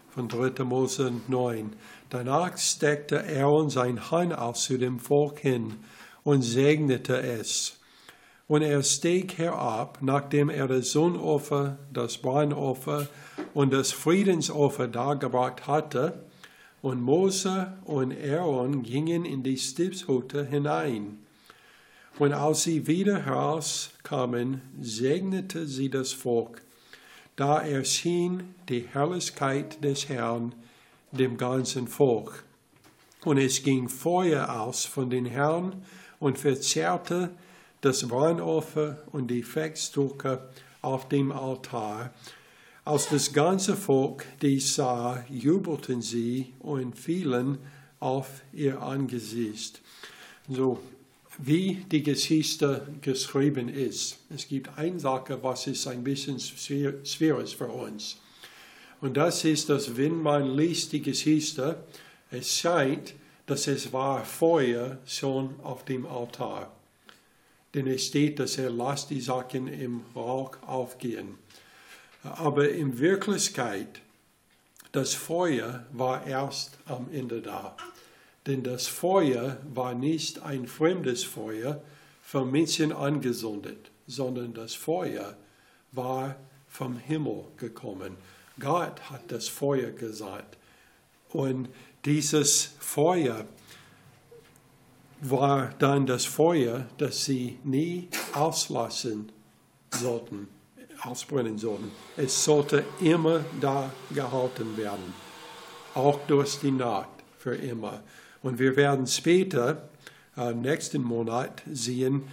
von 0.09 0.27
3. 0.27 0.61
Mose 0.65 1.13
9. 1.29 1.73
Danach 2.09 2.57
steckte 2.57 3.23
Aaron 3.23 3.69
sein 3.69 4.11
Hand 4.11 4.37
aus 4.37 4.65
zu 4.65 4.77
dem 4.77 4.99
Volk 4.99 5.39
hin 5.39 5.75
und 6.25 6.41
segnete 6.41 7.21
es. 7.21 7.79
Und 8.49 8.61
er 8.61 8.83
stieg 8.83 9.37
herab, 9.37 9.99
nachdem 10.01 10.49
er 10.49 10.67
das 10.67 10.91
Sohnopfer, 10.91 11.77
das 11.93 12.17
Brandopfer 12.17 13.07
und 13.53 13.71
das 13.71 13.93
Friedensopfer 13.93 14.89
dargebracht 14.89 15.65
hatte. 15.65 16.25
Und 16.81 17.01
Mose 17.01 17.71
und 17.85 18.13
Aaron 18.21 18.83
gingen 18.83 19.23
in 19.23 19.43
die 19.43 19.57
Stiftshütte 19.57 20.45
hinein. 20.45 21.22
Und 22.19 22.33
als 22.33 22.63
sie 22.63 22.85
wieder 22.85 23.25
herauskamen, 23.25 24.61
segnete 24.79 25.65
sie 25.65 25.89
das 25.89 26.13
Volk. 26.13 26.61
Da 27.35 27.59
erschien 27.59 28.53
die 28.69 28.87
Herrlichkeit 28.91 29.83
des 29.83 30.09
Herrn 30.09 30.53
dem 31.11 31.37
ganzen 31.37 31.87
Volk. 31.87 32.43
Und 33.25 33.37
es 33.37 33.63
ging 33.63 33.89
Feuer 33.89 34.61
aus 34.61 34.85
von 34.85 35.09
den 35.09 35.25
Herrn 35.25 35.83
und 36.19 36.37
verzehrte 36.37 37.31
das 37.81 38.07
Brandopfer 38.07 39.03
und 39.11 39.27
die 39.27 39.43
Feststücke 39.43 40.49
auf 40.81 41.09
dem 41.09 41.31
Altar. 41.31 42.13
Als 42.85 43.09
das 43.09 43.33
ganze 43.33 43.75
Volk 43.75 44.25
dies 44.41 44.75
sah, 44.75 45.23
jubelten 45.29 46.01
sie 46.01 46.53
und 46.59 46.97
fielen 46.97 47.57
auf 47.99 48.41
ihr 48.51 48.81
Angesicht. 48.81 49.81
So, 50.49 50.79
wie 51.37 51.85
die 51.91 52.03
Geschichte 52.03 52.87
geschrieben 53.01 53.69
ist. 53.69 54.17
Es 54.33 54.47
gibt 54.47 54.77
eine 54.77 54.99
Sache, 54.99 55.41
was 55.41 55.67
ist 55.67 55.87
ein 55.87 56.03
bisschen 56.03 56.39
schwierig 56.39 57.55
für 57.55 57.67
uns. 57.67 58.17
Und 59.01 59.17
das 59.17 59.43
ist, 59.43 59.69
dass 59.69 59.97
wenn 59.97 60.21
man 60.21 60.55
liest 60.55 60.93
die 60.93 61.01
Geschichte, 61.01 61.83
es 62.31 62.57
scheint, 62.57 63.13
dass 63.45 63.67
es 63.67 63.91
war 63.91 64.23
Feuer 64.23 64.97
schon 65.05 65.59
auf 65.61 65.83
dem 65.85 66.05
Altar. 66.05 66.71
Denn 67.73 67.87
es 67.87 68.05
steht, 68.05 68.39
dass 68.39 68.57
er 68.57 68.69
lasst 68.69 69.09
die 69.09 69.19
Sachen 69.19 69.67
im 69.67 70.01
Rauch 70.15 70.55
aufgehen. 70.65 71.37
Aber 72.21 72.69
in 72.69 72.99
Wirklichkeit, 72.99 74.01
das 74.91 75.13
Feuer 75.13 75.85
war 75.91 76.25
erst 76.25 76.77
am 76.85 77.09
Ende 77.11 77.41
da. 77.41 77.75
Denn 78.45 78.63
das 78.63 78.87
Feuer 78.87 79.57
war 79.73 79.93
nicht 79.93 80.41
ein 80.41 80.67
fremdes 80.67 81.23
Feuer 81.23 81.81
vom 82.21 82.51
Menschen 82.51 82.91
angezündet, 82.91 83.91
sondern 84.07 84.53
das 84.53 84.73
Feuer 84.73 85.37
war 85.91 86.35
vom 86.67 86.97
Himmel 86.97 87.45
gekommen. 87.57 88.17
Gott 88.59 89.09
hat 89.09 89.31
das 89.31 89.47
Feuer 89.47 89.91
gesagt. 89.91 90.57
Und 91.29 91.69
dieses 92.05 92.71
Feuer 92.79 93.45
war 95.21 95.73
dann 95.79 96.05
das 96.05 96.25
Feuer, 96.25 96.85
das 96.97 97.25
sie 97.25 97.57
nie 97.63 98.09
auslassen 98.33 99.31
sollten, 99.91 100.49
ausbrennen 101.01 101.57
sollten. 101.57 101.91
Es 102.17 102.43
sollte 102.43 102.83
immer 102.99 103.45
da 103.61 103.91
gehalten 104.13 104.75
werden, 104.75 105.13
auch 105.95 106.19
durch 106.27 106.59
die 106.59 106.71
Nacht 106.71 107.09
für 107.37 107.55
immer. 107.55 108.03
Und 108.43 108.59
wir 108.59 108.75
werden 108.75 109.07
später, 109.07 109.89
äh, 110.37 110.53
nächsten 110.53 111.01
Monat, 111.01 111.63
sehen, 111.71 112.23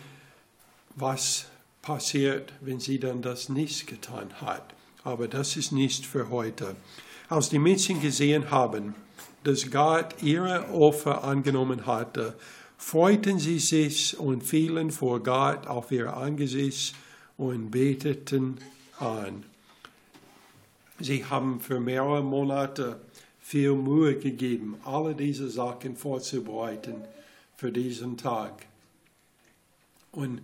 was 0.97 1.47
passiert, 1.83 2.53
wenn 2.61 2.81
sie 2.81 2.99
dann 2.99 3.23
das 3.23 3.49
nicht 3.49 3.87
getan 3.87 4.29
hat. 4.41 4.75
Aber 5.05 5.29
das 5.29 5.57
ist 5.57 5.73
nicht 5.73 6.05
für 6.05 6.29
heute. 6.29 6.77
Als 7.29 7.49
die 7.49 7.59
Menschen 7.59 8.01
gesehen 8.03 8.51
haben, 8.51 8.95
dass 9.45 9.71
Gott 9.71 10.23
ihre 10.23 10.69
Opfer 10.75 11.25
angenommen 11.25 11.87
hatte, 11.87 12.35
freuten 12.77 13.39
sie 13.39 13.59
sich 13.59 14.19
und 14.19 14.43
fielen 14.43 14.91
vor 14.91 15.23
Gott 15.23 15.67
auf 15.67 15.93
ihr 15.93 16.15
Angesicht 16.17 16.95
und 17.37 17.71
beteten 17.71 18.59
an. 18.99 19.45
Sie 20.99 21.25
haben 21.25 21.61
für 21.61 21.81
mehrere 21.81 22.23
Monate 22.23 23.01
viel 23.41 23.75
Mühe 23.75 24.17
gegeben, 24.17 24.77
alle 24.85 25.15
diese 25.15 25.49
Sachen 25.49 25.97
vorzubereiten 25.97 27.03
für 27.57 27.73
diesen 27.73 28.17
Tag. 28.17 28.67
Und 30.13 30.41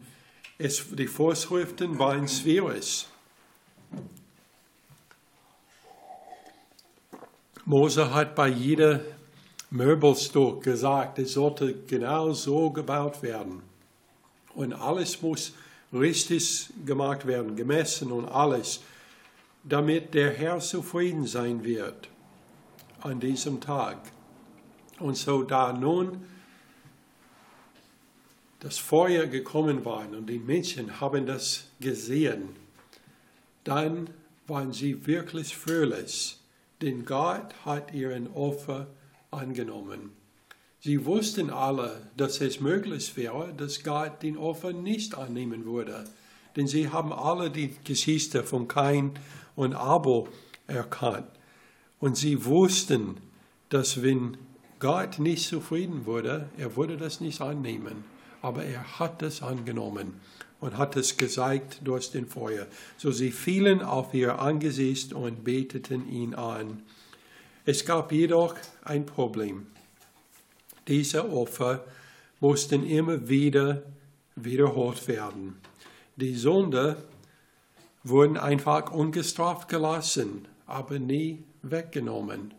es, 0.59 0.85
die 0.91 1.07
Vorschriften 1.07 1.99
waren 1.99 2.27
schwierig. 2.29 3.07
Mose 7.65 8.15
hat 8.15 8.35
bei 8.35 8.49
jeder 8.49 9.01
Möbelstück 9.71 10.63
gesagt, 10.63 11.19
es 11.19 11.33
sollte 11.33 11.75
genau 11.87 12.33
so 12.33 12.71
gebaut 12.71 13.23
werden. 13.23 13.63
Und 14.55 14.73
alles 14.73 15.21
muss 15.21 15.53
richtig 15.93 16.71
gemacht 16.87 17.27
werden, 17.27 17.57
gemessen 17.57 18.13
und 18.13 18.27
alles, 18.27 18.81
damit 19.65 20.15
der 20.15 20.33
Herr 20.33 20.61
zufrieden 20.61 21.27
sein 21.27 21.65
wird 21.65 22.09
an 23.07 23.21
diesem 23.21 23.61
Tag. 23.61 23.99
Und 24.99 25.17
so 25.17 25.43
da 25.43 25.73
nun 25.73 26.25
das 28.61 28.79
Feuer 28.79 29.27
gekommen 29.27 29.85
war 29.85 30.09
und 30.11 30.27
die 30.27 30.39
Menschen 30.39 31.01
haben 31.01 31.27
das 31.27 31.67
gesehen, 31.81 32.49
dann 33.65 34.11
waren 34.47 34.73
sie 34.73 35.07
wirklich 35.07 35.57
fröhlich, 35.57 36.39
denn 36.81 37.05
Gott 37.05 37.55
hat 37.65 37.93
ihren 37.93 38.33
Opfer 38.33 38.87
angenommen. 39.31 40.11
Sie 40.81 41.05
wussten 41.05 41.51
alle, 41.51 42.11
dass 42.17 42.41
es 42.41 42.61
möglich 42.61 43.17
wäre, 43.17 43.53
dass 43.57 43.83
Gott 43.83 44.23
den 44.23 44.39
Opfer 44.39 44.73
nicht 44.73 45.17
annehmen 45.17 45.65
würde, 45.65 46.05
denn 46.55 46.67
sie 46.67 46.89
haben 46.89 47.13
alle 47.13 47.51
die 47.51 47.75
Geschichte 47.85 48.43
von 48.43 48.69
Kain 48.69 49.13
und 49.57 49.75
Abel 49.75 50.25
erkannt. 50.67 51.36
Und 51.99 52.17
sie 52.17 52.45
wussten, 52.45 53.17
dass 53.69 54.03
wenn 54.03 54.37
Gott 54.79 55.19
nicht 55.19 55.49
zufrieden 55.49 56.07
wurde, 56.07 56.49
er 56.59 56.77
würde 56.77 56.97
das 56.97 57.21
nicht 57.21 57.41
annehmen. 57.41 58.05
Aber 58.43 58.65
er 58.65 58.99
hat 58.99 59.23
es 59.23 59.43
angenommen 59.43 60.21
und 60.61 60.77
hat 60.77 60.97
es 60.97 61.17
gezeigt 61.17 61.81
durch 61.85 62.11
den 62.11 62.27
Feuer. 62.27 62.67
So 62.97 63.11
sie 63.11 63.31
fielen 63.31 63.83
auf 63.83 64.15
ihr 64.15 64.39
Angesicht 64.39 65.13
und 65.13 65.45
beteten 65.45 66.09
ihn 66.09 66.35
an. 66.35 66.83
Es 67.65 67.85
gab 67.85 68.13
jedoch 68.13 68.55
ein 68.85 69.07
Problem. 69.07 69.67
Diese 70.87 71.31
Opfer 71.31 71.85
mussten 72.41 72.87
immer 72.87 73.29
wieder 73.29 73.83
wiederholt 74.37 75.09
werden. 75.09 75.57
Die 76.17 76.35
Sünde 76.35 76.97
wurden 78.05 78.37
einfach 78.37 78.93
ungestraft 78.93 79.69
gelassen, 79.69 80.47
aber 80.67 80.99
nie 80.99 81.43
weggenommen. 81.71 82.55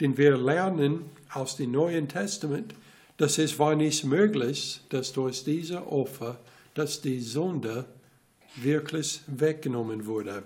Denn 0.00 0.16
wir 0.18 0.36
lernen 0.36 1.04
aus 1.32 1.56
dem 1.56 1.72
Neuen 1.72 2.08
Testament, 2.08 2.74
dass 3.16 3.38
es 3.38 3.58
war 3.58 3.76
nicht 3.76 4.04
möglich, 4.04 4.80
dass 4.88 5.12
durch 5.12 5.44
diese 5.44 5.86
Opfer, 5.86 6.40
dass 6.74 7.00
die 7.00 7.20
Sünde 7.20 7.84
wirklich 8.56 9.20
weggenommen 9.26 10.06
wurde. 10.06 10.42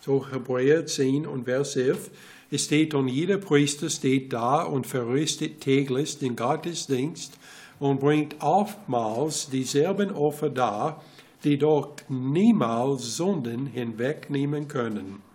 So 0.00 0.26
Hebräer 0.30 0.86
10 0.86 1.26
und 1.26 1.44
Vers 1.44 1.76
11, 1.76 2.10
es 2.52 2.64
steht, 2.64 2.94
und 2.94 3.08
jeder 3.08 3.38
Priester 3.38 3.88
steht 3.88 4.32
da 4.32 4.62
und 4.62 4.86
verrichtet 4.86 5.60
täglich 5.60 6.18
den 6.18 6.36
Gottesdienst 6.36 7.38
und 7.78 8.00
bringt 8.00 8.36
oftmals 8.40 9.50
dieselben 9.50 10.10
Opfer 10.12 10.50
dar, 10.50 11.04
die 11.44 11.58
doch 11.58 11.94
niemals 12.08 13.16
Sünden 13.16 13.66
hinwegnehmen 13.66 14.68
können. 14.68 15.29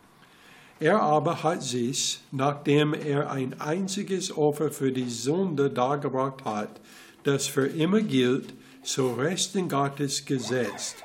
Er 0.86 1.02
aber 1.02 1.42
hat 1.42 1.64
sich, 1.64 2.20
nachdem 2.32 2.94
er 2.94 3.32
ein 3.32 3.60
einziges 3.60 4.38
Opfer 4.38 4.70
für 4.70 4.92
die 4.92 5.10
Sünde 5.10 5.72
dargebracht 5.72 6.46
hat, 6.46 6.80
das 7.24 7.48
für 7.48 7.66
immer 7.66 8.02
gilt, 8.02 8.54
zu 8.84 9.14
Rechten 9.14 9.68
Gottes 9.68 10.26
gesetzt. 10.26 10.98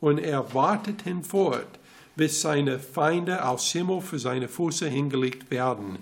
Und 0.00 0.18
er 0.18 0.54
wartet 0.54 1.02
hinfort, 1.02 1.68
bis 2.16 2.40
seine 2.40 2.80
Feinde 2.80 3.40
als 3.40 3.70
Himmel 3.70 4.00
für 4.00 4.18
seine 4.18 4.48
Füße 4.48 4.88
hingelegt 4.88 5.52
werden. 5.52 6.00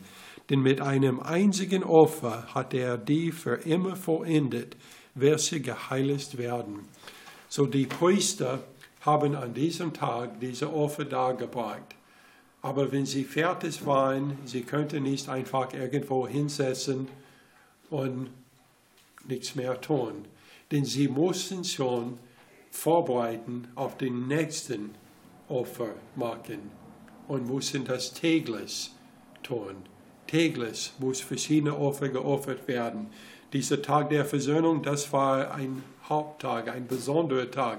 Denn 0.49 0.61
mit 0.61 0.81
einem 0.81 1.21
einzigen 1.21 1.85
Opfer 1.85 2.55
hat 2.55 2.73
er 2.73 2.97
die 2.97 3.33
für 3.33 3.57
immer 3.67 3.97
vollendet, 3.97 4.79
welche 5.15 5.61
geheiligt 5.61 6.39
werden. 6.39 6.89
So 7.51 7.67
die 7.67 7.85
Priester 7.85 8.61
haben 9.03 9.35
an 9.35 9.53
diesem 9.53 9.93
Tag 9.93 10.41
diese 10.41 10.73
Opfer 10.73 11.05
dargebracht. 11.05 11.97
Aber 12.67 12.91
wenn 12.91 13.07
sie 13.07 13.23
fertig 13.23 13.87
waren, 13.87 14.39
sie 14.45 14.63
könnten 14.63 15.05
nicht 15.05 15.29
einfach 15.29 15.73
irgendwo 15.73 16.27
hinsetzen 16.27 17.07
und 17.91 18.29
nichts 19.29 19.55
mehr 19.55 19.81
tun. 19.81 20.25
Denn 20.73 20.85
sie 20.85 21.07
mussten 21.07 21.63
schon 21.63 22.19
vorbereiten 22.73 23.69
auf 23.77 23.97
den 23.97 24.27
nächsten 24.27 24.97
Opfer 25.49 25.91
machen 26.17 26.73
und 27.29 27.47
mussten 27.47 27.85
das 27.85 28.13
täglich 28.13 28.91
tun. 29.45 29.77
Täglich 30.27 30.93
muss 30.99 31.21
verschiedene 31.21 31.79
Opfer 31.79 32.09
geopfert 32.09 32.67
werden. 32.67 33.07
Dieser 33.53 33.81
Tag 33.81 34.11
der 34.11 34.25
Versöhnung, 34.25 34.83
das 34.83 35.13
war 35.13 35.55
ein 35.55 35.85
Haupttag, 36.09 36.69
ein 36.69 36.89
besonderer 36.89 37.49
Tag, 37.49 37.79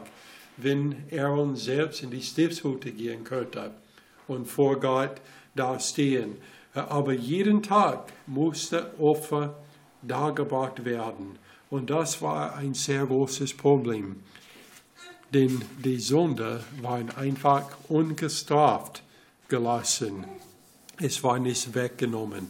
wenn 0.56 0.96
Aaron 1.12 1.58
selbst 1.58 2.04
in 2.04 2.10
die 2.12 2.22
Stiftshütte 2.22 2.94
gehen 2.94 3.26
könnte 3.26 3.74
und 4.28 4.46
vor 4.46 4.80
Gott 4.80 5.22
dastehen. 5.56 6.38
Aber 6.74 7.14
jeden 7.14 7.64
Tag 7.64 8.12
musste 8.28 8.94
Opfer 9.00 9.56
dargebracht 10.02 10.86
werden. 10.86 11.40
Und 11.70 11.90
das 11.90 12.22
war 12.22 12.56
ein 12.56 12.74
sehr 12.74 13.06
großes 13.06 13.56
Problem. 13.56 14.18
Denn 15.34 15.62
die 15.84 16.00
Sünde 16.00 16.64
waren 16.82 17.10
einfach 17.12 17.66
ungestraft 17.90 19.04
gelassen. 19.50 20.26
Es 21.00 21.24
war 21.24 21.40
nicht 21.40 21.76
weggenommen. 21.76 22.48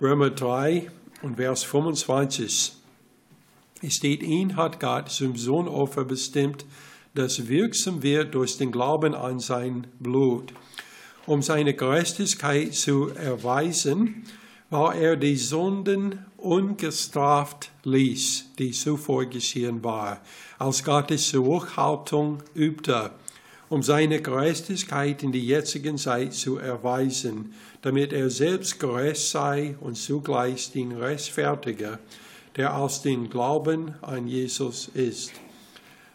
Römer 0.00 0.30
3 0.30 0.90
und 1.22 1.36
Vers 1.36 1.64
25 1.64 2.72
steht, 3.88 4.22
ihn 4.22 4.56
hat 4.56 4.78
Gott 4.78 5.10
zum 5.10 5.36
Sohnopfer 5.36 6.04
bestimmt, 6.04 6.64
das 7.14 7.48
wirksam 7.48 8.02
wird 8.02 8.34
durch 8.34 8.56
den 8.56 8.70
Glauben 8.70 9.14
an 9.14 9.40
sein 9.40 9.88
Blut 9.98 10.52
um 11.30 11.42
seine 11.42 11.74
Gerechtigkeit 11.74 12.74
zu 12.74 13.10
erweisen, 13.10 14.24
weil 14.68 15.00
er 15.00 15.16
die 15.16 15.36
Sünden 15.36 16.26
ungestraft 16.36 17.70
ließ, 17.84 18.46
die 18.58 18.72
zuvor 18.72 19.26
geschehen 19.26 19.84
war, 19.84 20.22
als 20.58 20.82
Gottes 20.82 21.28
Zurückhaltung 21.28 22.42
übte, 22.52 23.12
um 23.68 23.80
seine 23.80 24.20
Gerechtigkeit 24.20 25.22
in 25.22 25.30
der 25.30 25.40
jetzigen 25.40 25.98
Zeit 25.98 26.34
zu 26.34 26.58
erweisen, 26.58 27.54
damit 27.82 28.12
er 28.12 28.28
selbst 28.28 28.80
gerecht 28.80 29.28
sei 29.28 29.76
und 29.80 29.96
zugleich 29.96 30.72
den 30.72 30.90
Rechtfertiger, 30.90 32.00
der 32.56 32.76
aus 32.76 33.02
dem 33.02 33.30
Glauben 33.30 33.94
an 34.02 34.26
Jesus 34.26 34.90
ist. 34.94 35.30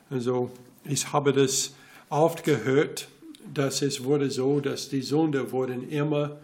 Also, 0.09 0.51
ich 0.83 1.13
habe 1.13 1.31
das 1.31 1.73
oft 2.09 2.43
gehört, 2.43 3.07
dass 3.53 3.81
es 3.81 4.03
wurde 4.03 4.29
so, 4.29 4.59
dass 4.59 4.89
die 4.89 5.01
Sünde 5.01 5.51
wurden 5.51 5.89
immer 5.89 6.37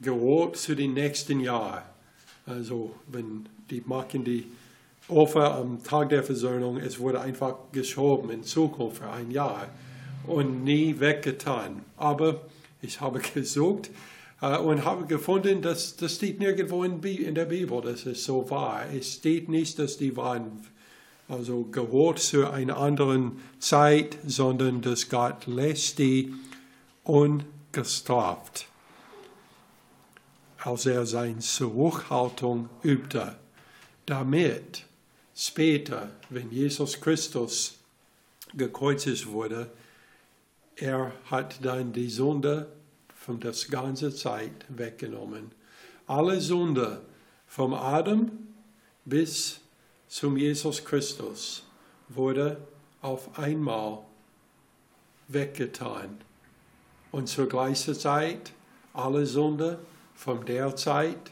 geholt 0.00 0.56
zu 0.56 0.74
den 0.74 0.94
nächsten 0.94 1.40
Jahren. 1.40 1.82
Also 2.46 2.94
wenn 3.06 3.46
die 3.70 3.82
machen 3.84 4.24
die 4.24 4.46
Opfer 5.08 5.54
am 5.56 5.82
Tag 5.82 6.10
der 6.10 6.22
Versöhnung, 6.22 6.76
es 6.76 6.98
wurde 6.98 7.20
einfach 7.20 7.56
geschoben 7.72 8.30
in 8.30 8.42
Zukunft 8.42 8.98
für 8.98 9.10
ein 9.10 9.30
Jahr 9.30 9.68
und 10.26 10.64
nie 10.64 11.00
weggetan. 11.00 11.82
Aber 11.96 12.42
ich 12.82 13.00
habe 13.00 13.20
gesucht 13.34 13.90
äh, 14.40 14.58
und 14.58 14.84
habe 14.84 15.06
gefunden, 15.06 15.62
dass 15.62 15.96
das 15.96 16.16
steht 16.16 16.40
nirgendwo 16.40 16.84
in, 16.84 17.02
in 17.02 17.34
der 17.34 17.46
Bibel, 17.46 17.80
dass 17.80 18.06
es 18.06 18.24
so 18.24 18.48
war. 18.50 18.84
Es 18.94 19.14
steht 19.14 19.48
nicht, 19.48 19.78
dass 19.78 19.96
die 19.96 20.16
waren 20.16 20.60
also 21.28 21.64
geholt 21.64 22.18
zu 22.18 22.50
einer 22.50 22.78
anderen 22.78 23.40
Zeit, 23.58 24.16
sondern 24.26 24.80
dass 24.80 25.08
Gott 25.08 25.46
lässt 25.46 25.98
die 25.98 26.34
ungestraft, 27.04 28.66
als 30.58 30.86
er 30.86 31.06
seine 31.06 31.38
Zurückhaltung 31.38 32.68
übte, 32.82 33.36
damit 34.06 34.84
später, 35.34 36.10
wenn 36.30 36.50
Jesus 36.50 37.00
Christus 37.00 37.78
gekreuzigt 38.54 39.26
wurde, 39.28 39.70
er 40.76 41.12
hat 41.30 41.64
dann 41.64 41.92
die 41.92 42.08
Sünde 42.08 42.72
von 43.14 43.40
der 43.40 43.52
ganzen 43.70 44.12
Zeit 44.12 44.64
weggenommen. 44.68 45.50
Alle 46.06 46.40
Sünde 46.40 47.02
vom 47.46 47.74
Adam 47.74 48.30
bis 49.04 49.60
zum 50.08 50.36
Jesus 50.36 50.84
Christus 50.84 51.62
wurde 52.08 52.56
auf 53.02 53.38
einmal 53.38 54.00
weggetan. 55.28 56.18
Und 57.10 57.28
zur 57.28 57.48
gleichen 57.48 57.94
Zeit 57.94 58.52
alle 58.92 59.26
Sünde 59.26 59.78
von 60.14 60.44
der 60.44 60.74
Zeit 60.76 61.30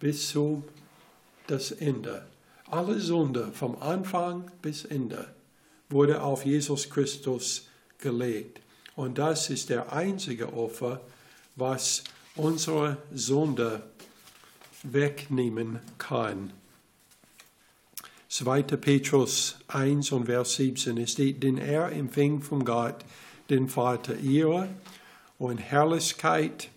bis 0.00 0.30
zum 0.30 0.64
das 1.46 1.70
Ende. 1.70 2.26
Alle 2.68 2.98
Sünde 2.98 3.52
vom 3.52 3.80
Anfang 3.80 4.50
bis 4.60 4.84
Ende 4.84 5.32
wurde 5.88 6.22
auf 6.22 6.44
Jesus 6.44 6.90
Christus 6.90 7.68
gelegt. 7.98 8.60
Und 8.96 9.18
das 9.18 9.50
ist 9.50 9.68
der 9.68 9.92
einzige 9.92 10.52
Opfer, 10.52 11.00
was 11.54 12.02
unsere 12.34 12.96
Sünde 13.12 13.82
wegnehmen 14.82 15.80
kann. 15.98 16.52
2. 18.36 18.64
Petrus 18.64 19.56
1 19.68 20.12
und 20.12 20.26
Vers 20.26 20.56
17 20.56 20.98
es 20.98 21.12
steht, 21.12 21.42
denn 21.42 21.56
er 21.56 21.90
empfing 21.92 22.42
von 22.42 22.66
Gott 22.66 22.96
den 23.48 23.66
Vater 23.66 24.14
ihre 24.18 24.68
und 25.38 25.56
Herrlichkeit 25.56 26.68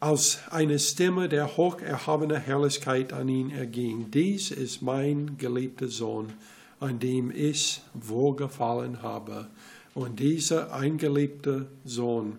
als 0.00 0.40
eine 0.50 0.80
Stimme 0.80 1.28
der 1.28 1.56
hocherhabenen 1.56 2.40
Herrlichkeit 2.40 3.12
an 3.12 3.28
ihn 3.28 3.52
erging. 3.52 4.10
Dies 4.10 4.50
ist 4.50 4.82
mein 4.82 5.38
geliebter 5.38 5.86
Sohn, 5.86 6.32
an 6.80 6.98
dem 6.98 7.30
ich 7.30 7.80
wohlgefallen 7.94 9.00
habe. 9.00 9.46
Und 9.94 10.18
dieser 10.18 10.72
eingeliebte 10.72 11.68
Sohn, 11.84 12.36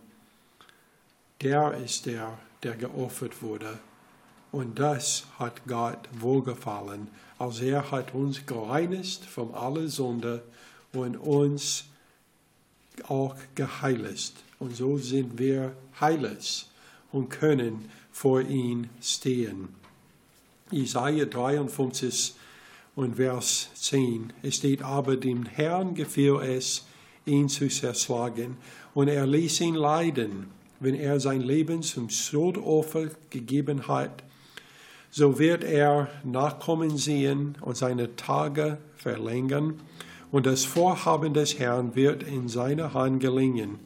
der 1.41 1.73
ist 1.86 2.05
der, 2.05 2.38
der 2.63 2.75
geopfert 2.75 3.41
wurde. 3.41 3.79
Und 4.51 4.77
das 4.77 5.25
hat 5.38 5.62
Gott 5.67 6.10
wohlgefallen, 6.12 7.08
als 7.39 7.62
er 7.62 7.89
hat 7.89 8.13
uns 8.13 8.45
gereinigt 8.45 9.25
von 9.25 9.54
aller 9.56 9.88
Sünde 9.88 10.43
und 10.93 11.17
uns 11.17 11.86
auch 13.08 13.36
geheiligt. 13.56 14.34
Und 14.60 14.75
so 14.75 14.97
sind 14.97 15.39
wir 15.39 15.73
heilig 15.99 16.67
und 17.12 17.30
können 17.30 17.89
vor 18.12 18.41
ihm 18.41 18.89
stehen. 19.02 19.69
Isaiah 20.71 21.25
53 21.25 22.36
und 22.95 23.15
Vers 23.15 23.69
10. 23.75 24.34
Es 24.43 24.58
steht, 24.58 24.84
aber 24.84 25.15
dem 25.15 25.45
Herrn 25.45 25.95
gefiel 25.95 26.39
es, 26.41 26.86
ihn 27.25 27.47
zu 27.47 27.69
zerschlagen, 27.69 28.58
und 28.93 29.08
er 29.08 29.25
ließ 29.25 29.62
ihn 29.62 29.75
leiden, 29.75 30.47
wenn 30.80 30.95
er 30.95 31.19
sein 31.19 31.41
Leben 31.41 31.84
zum 31.84 32.10
Schuldopfer 32.10 33.10
gegeben 33.30 33.88
hat. 33.88 34.23
So 35.12 35.39
wird 35.39 35.63
er 35.63 36.08
Nachkommen 36.24 36.98
sehen 36.98 37.58
und 37.62 37.78
seine 37.78 38.15
Tage 38.15 38.78
verlängern, 38.95 39.80
und 40.32 40.45
das 40.45 40.63
Vorhaben 40.63 41.34
des 41.34 41.58
Herrn 41.58 41.95
wird 41.95 42.22
in 42.22 42.50
seiner 42.50 42.93
Hand 42.93 43.19
gelingen. 43.19 43.80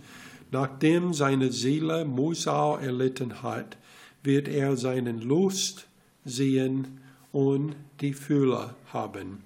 Nachdem 0.52 1.14
seine 1.14 1.52
Seele 1.52 2.04
Musau 2.04 2.78
erlitten 2.78 3.42
hat, 3.42 3.78
wird 4.24 4.48
er 4.50 4.76
seinen 4.76 5.22
Lust 5.22 5.88
sehen 6.26 7.00
und 7.32 7.76
die 8.02 8.14
Fülle 8.14 8.76
haben. 8.92 9.42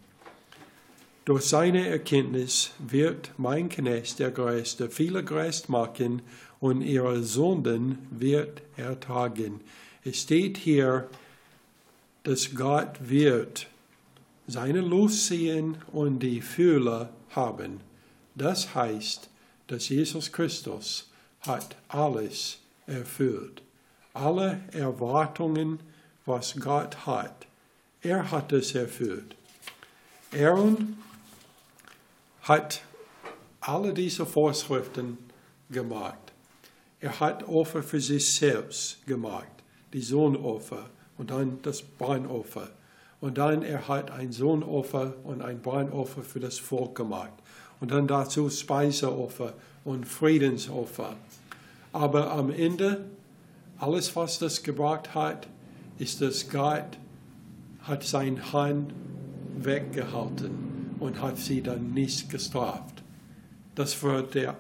Durch 1.26 1.44
seine 1.44 1.88
Erkenntnis 1.88 2.72
wird 2.80 3.32
mein 3.38 3.70
Knecht, 3.70 4.20
der 4.20 4.32
Gerechte, 4.32 4.90
viele 4.90 5.24
gerecht 5.24 5.70
machen 5.70 6.22
und 6.60 6.82
ihre 6.82 7.22
Sünden 7.22 8.00
wird 8.10 8.62
ertragen. 8.76 9.62
Es 10.04 10.22
steht 10.22 10.58
hier, 10.58 11.10
dass 12.28 12.54
Gott 12.54 12.98
wird 13.00 13.68
seine 14.48 15.08
sehen 15.08 15.78
und 15.94 16.20
die 16.20 16.42
Fülle 16.42 17.08
haben. 17.30 17.80
Das 18.36 18.76
heißt, 18.76 19.30
dass 19.68 19.88
Jesus 19.88 20.30
Christus 20.34 21.10
hat 21.40 21.78
alles 21.88 22.60
erfüllt. 22.86 23.62
Alle 24.14 24.60
Erwartungen, 24.74 25.80
was 26.26 26.54
Gott 26.60 27.06
hat, 27.06 27.48
er 28.02 28.30
hat 28.30 28.52
es 28.52 28.76
erfüllt. 28.76 29.34
Aaron 30.34 30.98
hat 32.42 32.82
alle 33.62 33.94
diese 33.94 34.26
Vorschriften 34.26 35.18
gemacht. 35.70 36.34
Er 37.00 37.18
hat 37.22 37.48
Opfer 37.48 37.82
für 37.82 38.02
sich 38.02 38.36
selbst 38.36 39.06
gemacht, 39.08 39.64
die 39.94 40.02
Sohnopfer 40.02 40.90
und 41.18 41.32
dann 41.32 41.60
das 41.62 41.82
Brandopfer. 41.82 42.70
Und 43.20 43.38
dann 43.38 43.64
er 43.64 43.88
hat 43.88 44.12
ein 44.12 44.32
Sohnopfer 44.32 45.16
und 45.24 45.42
ein 45.42 45.62
Brandopfer 45.62 46.22
für 46.22 46.40
das 46.40 46.60
Volk 46.60 46.96
gemacht 46.96 47.34
und 47.80 47.92
dann 47.92 48.08
dazu 48.08 48.50
Speiseopfer 48.50 49.54
und 49.84 50.08
Friedensopfer. 50.08 51.16
Aber 51.94 52.32
am 52.32 52.52
Ende, 52.52 53.06
alles, 53.80 54.16
was 54.16 54.40
das 54.40 54.64
gebracht 54.64 55.16
hat, 55.16 55.48
ist, 55.98 56.22
dass 56.22 56.50
Gott 56.50 56.98
hat 57.82 58.04
seine 58.04 58.52
Hand 58.54 58.94
weggehalten 59.58 60.96
und 61.00 61.22
hat 61.22 61.38
sie 61.38 61.62
dann 61.62 61.94
nicht 61.94 62.30
gestraft. 62.30 63.04
Das 63.76 64.02
war 64.04 64.24
der, 64.24 64.58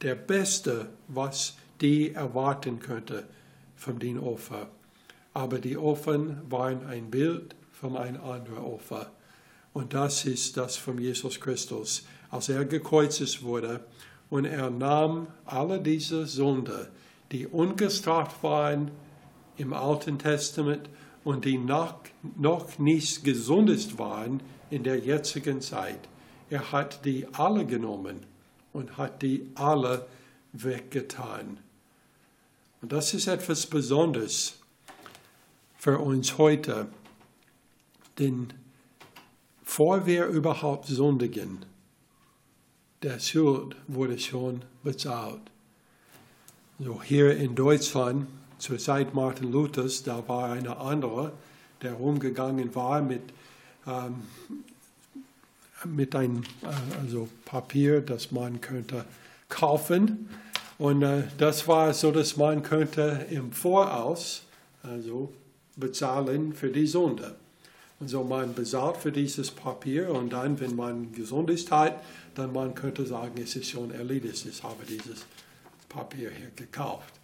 der 0.00 0.14
Beste, 0.14 0.88
was 1.08 1.56
die 1.80 2.12
erwarten 2.12 2.78
könnte 2.78 3.24
von 3.76 3.98
den 3.98 4.18
Opfer. 4.18 4.68
Aber 5.34 5.58
die 5.58 5.76
Opfer 5.76 6.18
waren 6.48 6.86
ein 6.86 7.10
Bild 7.10 7.54
von 7.72 7.96
einem 7.96 8.22
anderen 8.22 8.58
Opfer. 8.58 9.10
Und 9.72 9.94
das 9.94 10.24
ist 10.26 10.56
das 10.56 10.76
von 10.76 10.98
Jesus 10.98 11.40
Christus. 11.40 12.04
Als 12.30 12.48
er 12.48 12.64
gekreuzigt 12.64 13.42
wurde 13.42 13.80
und 14.30 14.44
er 14.44 14.70
nahm 14.70 15.26
alle 15.44 15.80
diese 15.80 16.26
Sünde, 16.26 16.90
die 17.32 17.46
ungestraft 17.46 18.42
waren 18.42 18.90
im 19.56 19.72
Alten 19.72 20.18
Testament 20.18 20.88
und 21.24 21.44
die 21.44 21.58
noch, 21.58 22.00
noch 22.36 22.78
nicht 22.78 23.24
gesundest 23.24 23.98
waren 23.98 24.42
in 24.70 24.82
der 24.82 24.98
jetzigen 24.98 25.60
Zeit. 25.60 26.08
Er 26.50 26.72
hat 26.72 27.04
die 27.04 27.26
alle 27.32 27.64
genommen 27.64 28.20
und 28.72 28.96
hat 28.96 29.22
die 29.22 29.50
alle 29.54 30.06
weggetan. 30.52 31.58
Und 32.80 32.92
das 32.92 33.14
ist 33.14 33.26
etwas 33.26 33.66
Besonderes 33.66 34.61
für 35.82 35.98
uns 35.98 36.38
heute, 36.38 36.86
denn 38.20 38.52
vor 39.64 40.06
wir 40.06 40.26
überhaupt 40.26 40.86
sündigen, 40.86 41.66
der 43.02 43.18
Schuld 43.18 43.74
wurde 43.88 44.16
schon 44.16 44.62
bezahlt. 44.84 45.40
So 46.78 47.02
hier 47.02 47.36
in 47.36 47.56
Deutschland, 47.56 48.28
zur 48.58 48.78
Zeit 48.78 49.12
Martin 49.12 49.50
Luthers, 49.50 50.04
da 50.04 50.22
war 50.28 50.52
einer 50.52 50.78
andere, 50.78 51.32
der 51.82 51.94
rumgegangen 51.94 52.72
war 52.76 53.02
mit, 53.02 53.32
ähm, 53.84 54.22
mit 55.84 56.14
einem 56.14 56.44
äh, 56.62 57.00
also 57.00 57.28
Papier, 57.44 58.02
das 58.02 58.30
man 58.30 58.60
könnte 58.60 59.04
kaufen. 59.48 60.28
Und 60.78 61.02
äh, 61.02 61.24
das 61.38 61.66
war 61.66 61.92
so, 61.92 62.12
dass 62.12 62.36
man 62.36 62.62
könnte 62.62 63.26
im 63.30 63.50
Voraus 63.50 64.44
also 64.84 65.32
bezahlen 65.76 66.52
für 66.52 66.70
die 66.70 66.86
Sünde. 66.86 67.36
Und 68.00 68.08
so 68.08 68.24
man 68.24 68.54
bezahlt 68.54 68.96
für 68.96 69.12
dieses 69.12 69.50
Papier 69.50 70.10
und 70.10 70.32
dann, 70.32 70.58
wenn 70.58 70.74
man 70.74 71.12
gesund 71.12 71.50
ist, 71.50 71.70
hat, 71.70 72.02
dann 72.34 72.52
man 72.52 72.74
könnte 72.74 73.06
sagen, 73.06 73.40
es 73.40 73.54
ist 73.54 73.70
schon 73.70 73.92
erledigt, 73.92 74.44
ich 74.44 74.62
habe 74.62 74.84
dieses 74.84 75.24
Papier 75.88 76.30
hier 76.30 76.50
gekauft. 76.56 77.14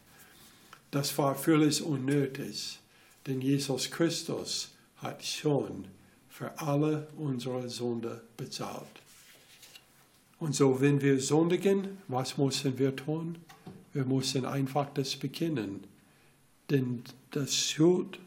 Das 0.91 1.17
war 1.19 1.35
völlig 1.35 1.83
unnötig, 1.83 2.79
denn 3.27 3.41
Jesus 3.41 3.91
Christus 3.91 4.71
hat 4.99 5.25
schon 5.25 5.87
für 6.29 6.59
alle 6.61 7.09
unsere 7.17 7.69
Sünde 7.69 8.23
bezahlt. 8.37 8.87
Und 10.39 10.55
so, 10.55 10.81
wenn 10.81 11.01
wir 11.01 11.21
sündigen, 11.21 11.99
was 12.07 12.39
müssen 12.39 12.79
wir 12.79 12.95
tun? 12.95 13.39
Wir 13.93 14.05
müssen 14.05 14.45
einfach 14.45 14.89
das 14.95 15.17
bekennen. 15.17 15.83
Denn 16.71 17.03
das 17.33 17.57
Schuld 17.57 18.21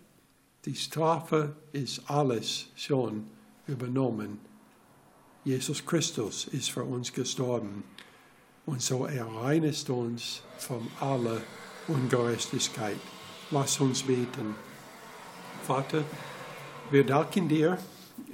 die 0.65 0.75
Strafe 0.75 1.55
ist 1.71 2.09
alles 2.09 2.67
schon 2.75 3.27
übernommen. 3.67 4.39
Jesus 5.43 5.83
Christus 5.85 6.47
ist 6.51 6.69
für 6.69 6.83
uns 6.83 7.11
gestorben. 7.11 7.83
Und 8.65 8.81
so 8.81 9.05
er 9.05 9.25
reinigt 9.25 9.89
uns 9.89 10.43
von 10.59 10.87
aller 10.99 11.41
Ungerechtigkeit. 11.87 12.97
Lass 13.49 13.79
uns 13.79 14.03
beten. 14.03 14.55
Vater, 15.63 16.03
wir 16.91 17.05
danken 17.05 17.49
dir 17.49 17.79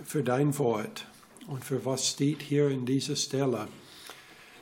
für 0.04 0.24
dein 0.24 0.58
Wort 0.58 1.06
und 1.48 1.64
für 1.64 1.86
was 1.86 2.08
steht 2.08 2.42
hier 2.42 2.70
in 2.70 2.86
dieser 2.86 3.16
Stelle 3.16 3.70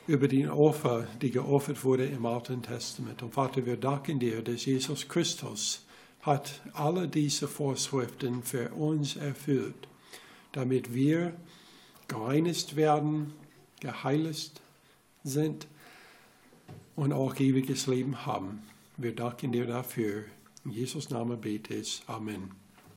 über 0.07 0.27
die 0.27 0.47
Opfer, 0.47 1.07
die 1.19 1.31
geopfert 1.31 1.83
wurde 1.83 2.05
im 2.05 2.27
Alten 2.27 2.61
Testament. 2.61 3.23
Und 3.23 3.33
Vater, 3.33 3.65
wir 3.65 3.77
danken 3.77 4.19
dir, 4.19 4.43
dass 4.43 4.65
Jesus 4.65 5.07
Christus 5.07 5.84
hat 6.25 6.61
alle 6.73 7.07
diese 7.07 7.47
Vorschriften 7.47 8.41
für 8.41 8.69
uns 8.71 9.15
erfüllt, 9.15 9.87
damit 10.53 10.93
wir 10.93 11.33
gereinigt 12.07 12.75
werden, 12.75 13.33
geheiligt 13.79 14.61
sind 15.23 15.67
und 16.95 17.13
auch 17.13 17.39
ewiges 17.39 17.85
Leben 17.85 18.25
haben. 18.25 18.63
Wir 18.97 19.13
danken 19.13 19.51
dir 19.51 19.67
dafür. 19.67 20.23
In 20.63 20.71
Jesus 20.71 21.11
Namen 21.11 21.39
bete 21.39 21.75
ich. 21.75 22.01
Amen. 22.07 22.64